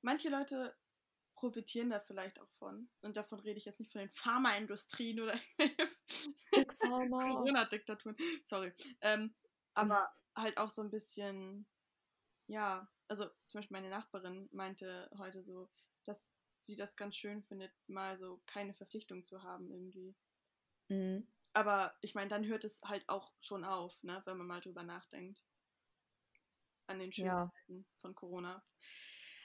[0.00, 0.74] Manche Leute
[1.34, 2.88] profitieren da vielleicht auch von.
[3.02, 5.38] Und davon rede ich jetzt nicht von den Pharmaindustrien oder
[6.80, 8.16] Corona-Diktaturen.
[8.42, 8.72] Sorry.
[9.02, 9.34] Ähm,
[9.74, 11.66] aber halt auch so ein bisschen,
[12.46, 15.68] ja, also zum Beispiel meine Nachbarin meinte heute so,
[16.04, 16.28] dass
[16.60, 20.16] sie das ganz schön findet, mal so keine Verpflichtung zu haben irgendwie.
[20.88, 21.26] Mhm.
[21.52, 24.82] Aber ich meine, dann hört es halt auch schon auf, ne, wenn man mal drüber
[24.82, 25.42] nachdenkt.
[26.86, 27.84] An den Schönheiten ja.
[28.00, 28.64] von Corona.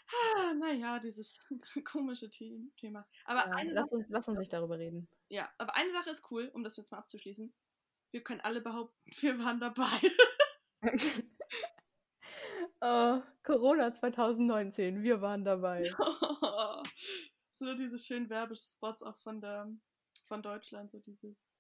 [0.08, 1.40] Ah, naja, dieses
[1.86, 3.08] komische Thema.
[3.26, 5.08] Aber ja, lass, Sache, uns, lass uns nicht darüber reden.
[5.30, 7.54] Ja, aber eine Sache ist cool, um das jetzt mal abzuschließen.
[8.12, 10.00] Wir können alle behaupten, wir waren dabei.
[12.82, 15.92] oh, Corona 2019, wir waren dabei.
[17.54, 19.68] so diese schönen Werbespots auch von der
[20.26, 21.54] von Deutschland, so dieses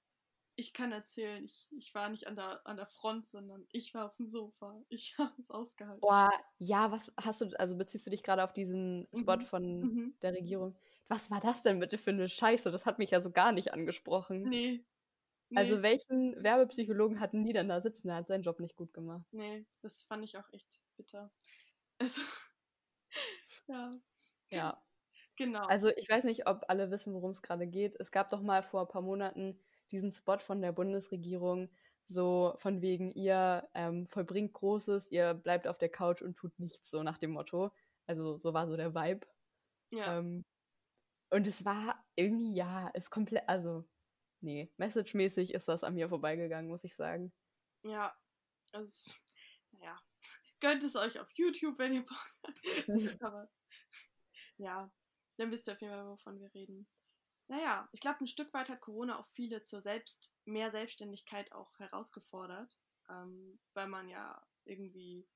[0.55, 4.05] ich kann erzählen, ich, ich war nicht an der, an der Front, sondern ich war
[4.05, 4.84] auf dem Sofa.
[4.89, 6.01] Ich habe es ausgehalten.
[6.01, 9.41] Boah, ja, was hast du, also beziehst du dich gerade auf diesen Spot mhm.
[9.41, 10.18] von mhm.
[10.22, 10.76] der Regierung?
[11.07, 12.72] Was war das denn bitte für eine Scheiße?
[12.72, 14.43] Das hat mich ja so gar nicht angesprochen.
[14.43, 14.86] Nee.
[15.49, 15.59] nee.
[15.59, 18.07] Also welchen Werbepsychologen hatten die denn da sitzen?
[18.07, 19.26] Der hat seinen Job nicht gut gemacht.
[19.32, 21.32] Nee, das fand ich auch echt bitter.
[21.97, 22.22] Also,
[23.68, 23.99] ja.
[24.51, 24.82] Ja.
[25.38, 25.65] Genau.
[25.67, 27.95] Also ich weiß nicht, ob alle wissen, worum es gerade geht.
[27.99, 29.59] Es gab doch mal vor ein paar Monaten
[29.91, 31.69] diesen Spot von der Bundesregierung,
[32.05, 36.89] so von wegen, ihr ähm, vollbringt Großes, ihr bleibt auf der Couch und tut nichts,
[36.89, 37.71] so nach dem Motto.
[38.07, 39.25] Also so war so der Vibe.
[39.91, 40.19] Ja.
[40.19, 40.45] Ähm,
[41.31, 43.86] und es war irgendwie, ja, ist komplett, also,
[44.41, 47.34] nee, messagemäßig ist das an mir vorbeigegangen, muss ich sagen.
[47.84, 48.15] Ja,
[48.73, 49.11] also,
[49.71, 49.99] naja,
[50.61, 52.61] gönnt es euch auf YouTube, wenn ihr Bock habt.
[53.21, 53.49] Aber,
[54.57, 54.89] ja,
[55.38, 56.88] dann wisst ihr auf jeden Fall, wovon wir reden.
[57.47, 61.77] Naja, ich glaube, ein Stück weit hat Corona auch viele zur Selbst mehr Selbstständigkeit auch
[61.77, 62.79] herausgefordert,
[63.09, 65.27] ähm, weil man ja irgendwie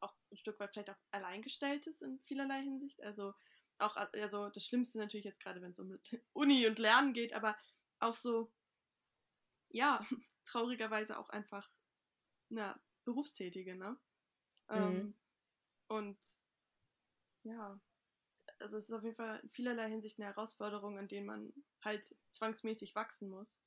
[0.00, 3.02] auch ein Stück weit vielleicht auch alleingestellt ist in vielerlei Hinsicht.
[3.02, 3.34] Also
[3.78, 5.98] auch, also das Schlimmste natürlich jetzt gerade, wenn es um
[6.32, 7.56] Uni und Lernen geht, aber
[8.00, 8.50] auch so,
[9.68, 10.00] ja,
[10.44, 11.70] traurigerweise auch einfach,
[12.48, 13.98] na, Berufstätige, ne?
[14.68, 14.76] Mhm.
[14.76, 15.18] Ähm,
[15.88, 16.18] und
[17.42, 17.80] ja,
[18.60, 21.52] also es ist auf jeden Fall in vielerlei Hinsicht eine Herausforderung, an denen man
[21.82, 23.60] halt zwangsmäßig wachsen muss.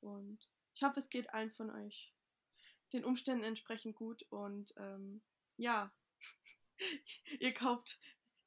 [0.00, 0.38] Und
[0.74, 2.12] ich hoffe, es geht allen von euch
[2.92, 5.22] den Umständen entsprechend gut und ähm,
[5.56, 5.92] ja,
[7.40, 7.98] ihr kauft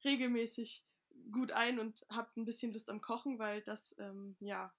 [0.04, 0.84] regelmäßig
[1.30, 4.74] gut ein und habt ein bisschen Lust am Kochen, weil das, ähm, ja,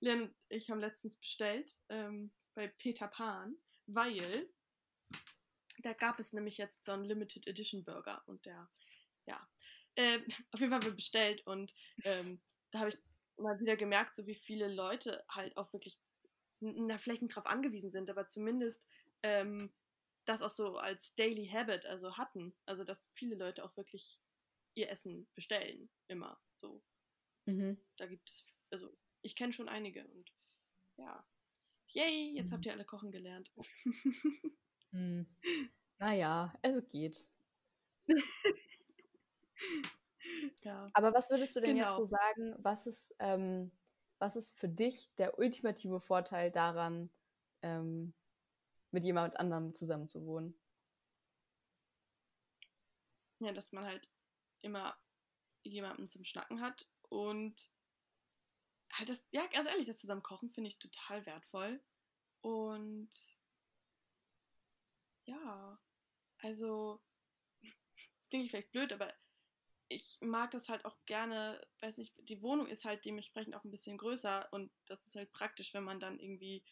[0.00, 3.56] Len und ich haben letztens bestellt ähm, bei Peter Pan,
[3.86, 4.48] weil
[5.82, 8.70] da gab es nämlich jetzt so einen Limited Edition Burger und der,
[9.96, 10.18] äh,
[10.52, 11.74] auf jeden Fall wir bestellt und
[12.04, 12.98] ähm, da habe ich
[13.36, 15.98] mal wieder gemerkt, so wie viele Leute halt auch wirklich,
[16.60, 18.86] na, vielleicht nicht drauf angewiesen sind, aber zumindest
[19.22, 19.72] ähm,
[20.24, 22.54] das auch so als Daily Habit also hatten.
[22.66, 24.20] Also, dass viele Leute auch wirklich
[24.74, 26.82] ihr Essen bestellen, immer so.
[27.46, 27.80] Mhm.
[27.96, 30.32] Da gibt es, also, ich kenne schon einige und
[30.96, 31.26] ja.
[31.88, 32.52] Yay, jetzt mhm.
[32.52, 33.50] habt ihr alle kochen gelernt.
[34.92, 35.26] mhm.
[35.98, 37.26] Naja, es geht.
[40.62, 40.90] Ja.
[40.92, 41.88] Aber was würdest du denn genau.
[41.88, 43.72] jetzt so sagen, was ist, ähm,
[44.18, 47.10] was ist für dich der ultimative Vorteil daran,
[47.62, 48.14] ähm,
[48.90, 50.54] mit jemand anderem zusammen zu wohnen?
[53.38, 54.10] Ja, dass man halt
[54.60, 54.96] immer
[55.62, 57.70] jemanden zum Schnacken hat und
[58.92, 61.80] halt das, ja, ganz ehrlich, das zusammen kochen finde ich total wertvoll.
[62.42, 63.10] Und
[65.24, 65.78] ja,
[66.38, 67.00] also,
[67.62, 69.12] das klingt vielleicht blöd, aber
[69.90, 73.70] ich mag das halt auch gerne, weiß nicht, die Wohnung ist halt dementsprechend auch ein
[73.70, 76.64] bisschen größer und das ist halt praktisch, wenn man dann irgendwie,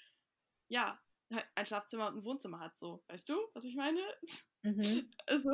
[0.68, 1.00] ja,
[1.32, 3.02] halt ein Schlafzimmer und ein Wohnzimmer hat, so.
[3.08, 4.00] Weißt du, was ich meine?
[4.62, 5.12] Mhm.
[5.26, 5.50] Also,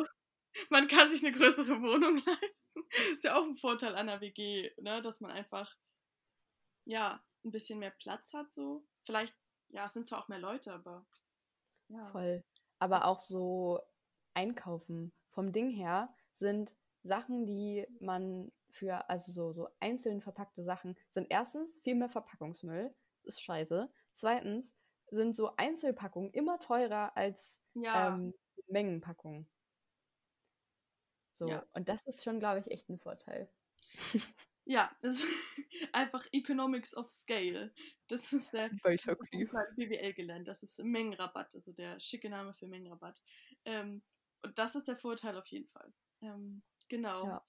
[0.70, 3.14] man kann sich eine größere Wohnung leisten.
[3.14, 5.76] ist ja auch ein Vorteil an der WG, ne, dass man einfach,
[6.84, 8.86] ja, ein bisschen mehr Platz hat, so.
[9.04, 9.34] Vielleicht,
[9.70, 11.06] ja, es sind zwar auch mehr Leute, aber,
[11.88, 12.06] ja.
[12.10, 12.44] Voll.
[12.78, 13.80] Aber auch so
[14.34, 15.12] einkaufen.
[15.30, 21.28] Vom Ding her sind Sachen, die man für, also so, so einzeln verpackte Sachen, sind
[21.30, 22.92] erstens viel mehr Verpackungsmüll,
[23.22, 23.90] ist scheiße.
[24.10, 24.72] Zweitens
[25.10, 28.14] sind so Einzelpackungen immer teurer als ja.
[28.14, 28.34] ähm,
[28.66, 29.48] Mengenpackungen.
[31.32, 31.64] So, ja.
[31.72, 33.48] und das ist schon, glaube ich, echt ein Vorteil.
[34.66, 35.26] Ja, das ist
[35.92, 37.72] einfach Economics of Scale.
[38.08, 40.48] Das ist der BWL gelernt.
[40.48, 43.20] Das ist Mengenrabatt, also der schicke Name für Mengenrabatt.
[43.66, 44.02] Ähm,
[44.42, 45.92] und das ist der Vorteil auf jeden Fall.
[46.22, 47.24] Ähm, Genau.
[47.26, 47.46] Ja.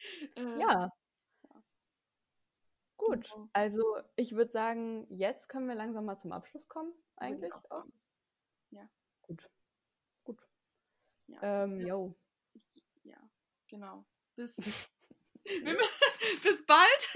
[0.36, 0.90] äh, ja.
[2.98, 3.48] Gut, genau.
[3.52, 3.82] also
[4.16, 7.52] ich würde sagen, jetzt können wir langsam mal zum Abschluss kommen, eigentlich.
[7.52, 7.84] Auch.
[8.70, 8.88] Ja.
[9.22, 9.48] Gut.
[10.24, 10.50] Gut.
[11.28, 11.64] Ja.
[11.64, 12.14] Ähm, ja.
[13.04, 13.30] ja,
[13.68, 14.04] genau.
[14.34, 14.56] Bis,
[16.42, 17.08] bis bald.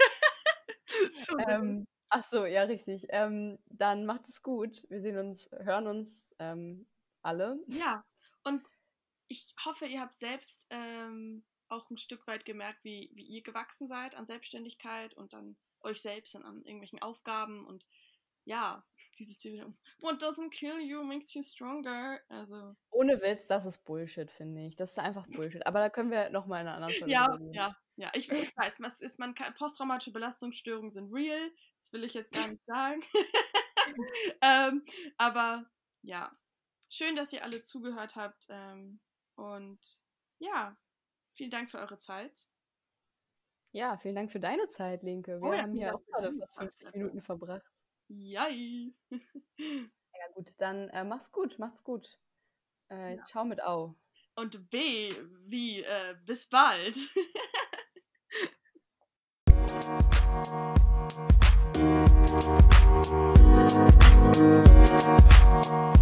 [1.47, 3.07] ähm, ach so, ja, richtig.
[3.09, 4.85] Ähm, dann macht es gut.
[4.89, 6.87] Wir sehen uns, hören uns ähm,
[7.23, 7.59] alle.
[7.67, 8.05] Ja,
[8.45, 8.63] und
[9.27, 13.87] ich hoffe, ihr habt selbst ähm, auch ein Stück weit gemerkt, wie, wie ihr gewachsen
[13.87, 17.85] seid an Selbstständigkeit und an euch selbst und an irgendwelchen Aufgaben und
[18.45, 18.83] ja,
[19.19, 19.43] dieses
[19.99, 22.19] What doesn't kill you makes you stronger.
[22.29, 22.75] Also.
[22.91, 24.75] Ohne Witz, das ist Bullshit, finde ich.
[24.75, 25.65] Das ist einfach Bullshit.
[25.65, 27.53] Aber da können wir nochmal in einer anderen Folge Ja, reden.
[27.53, 28.11] ja, ja.
[28.15, 31.51] Ich, ich weiß, was ist, man posttraumatische Belastungsstörungen sind real.
[31.81, 33.01] Das will ich jetzt gar nicht sagen.
[34.41, 34.83] ähm,
[35.17, 35.65] aber
[36.01, 36.35] ja,
[36.89, 38.47] schön, dass ihr alle zugehört habt.
[38.49, 38.99] Ähm,
[39.35, 39.79] und
[40.39, 40.75] ja,
[41.33, 42.47] vielen Dank für eure Zeit.
[43.71, 45.41] Ja, vielen Dank für deine Zeit, Linke.
[45.41, 47.65] Wir oh, haben ja, hier auch gerade fast 50 Minuten verbracht.
[48.07, 48.93] Jai.
[49.57, 52.19] ja, gut, dann äh, mach's gut, macht's gut.
[52.91, 53.23] Äh, ja.
[53.23, 53.95] Ciao mit Au.
[54.35, 55.11] Und B,
[55.45, 56.95] wie, äh, bis bald.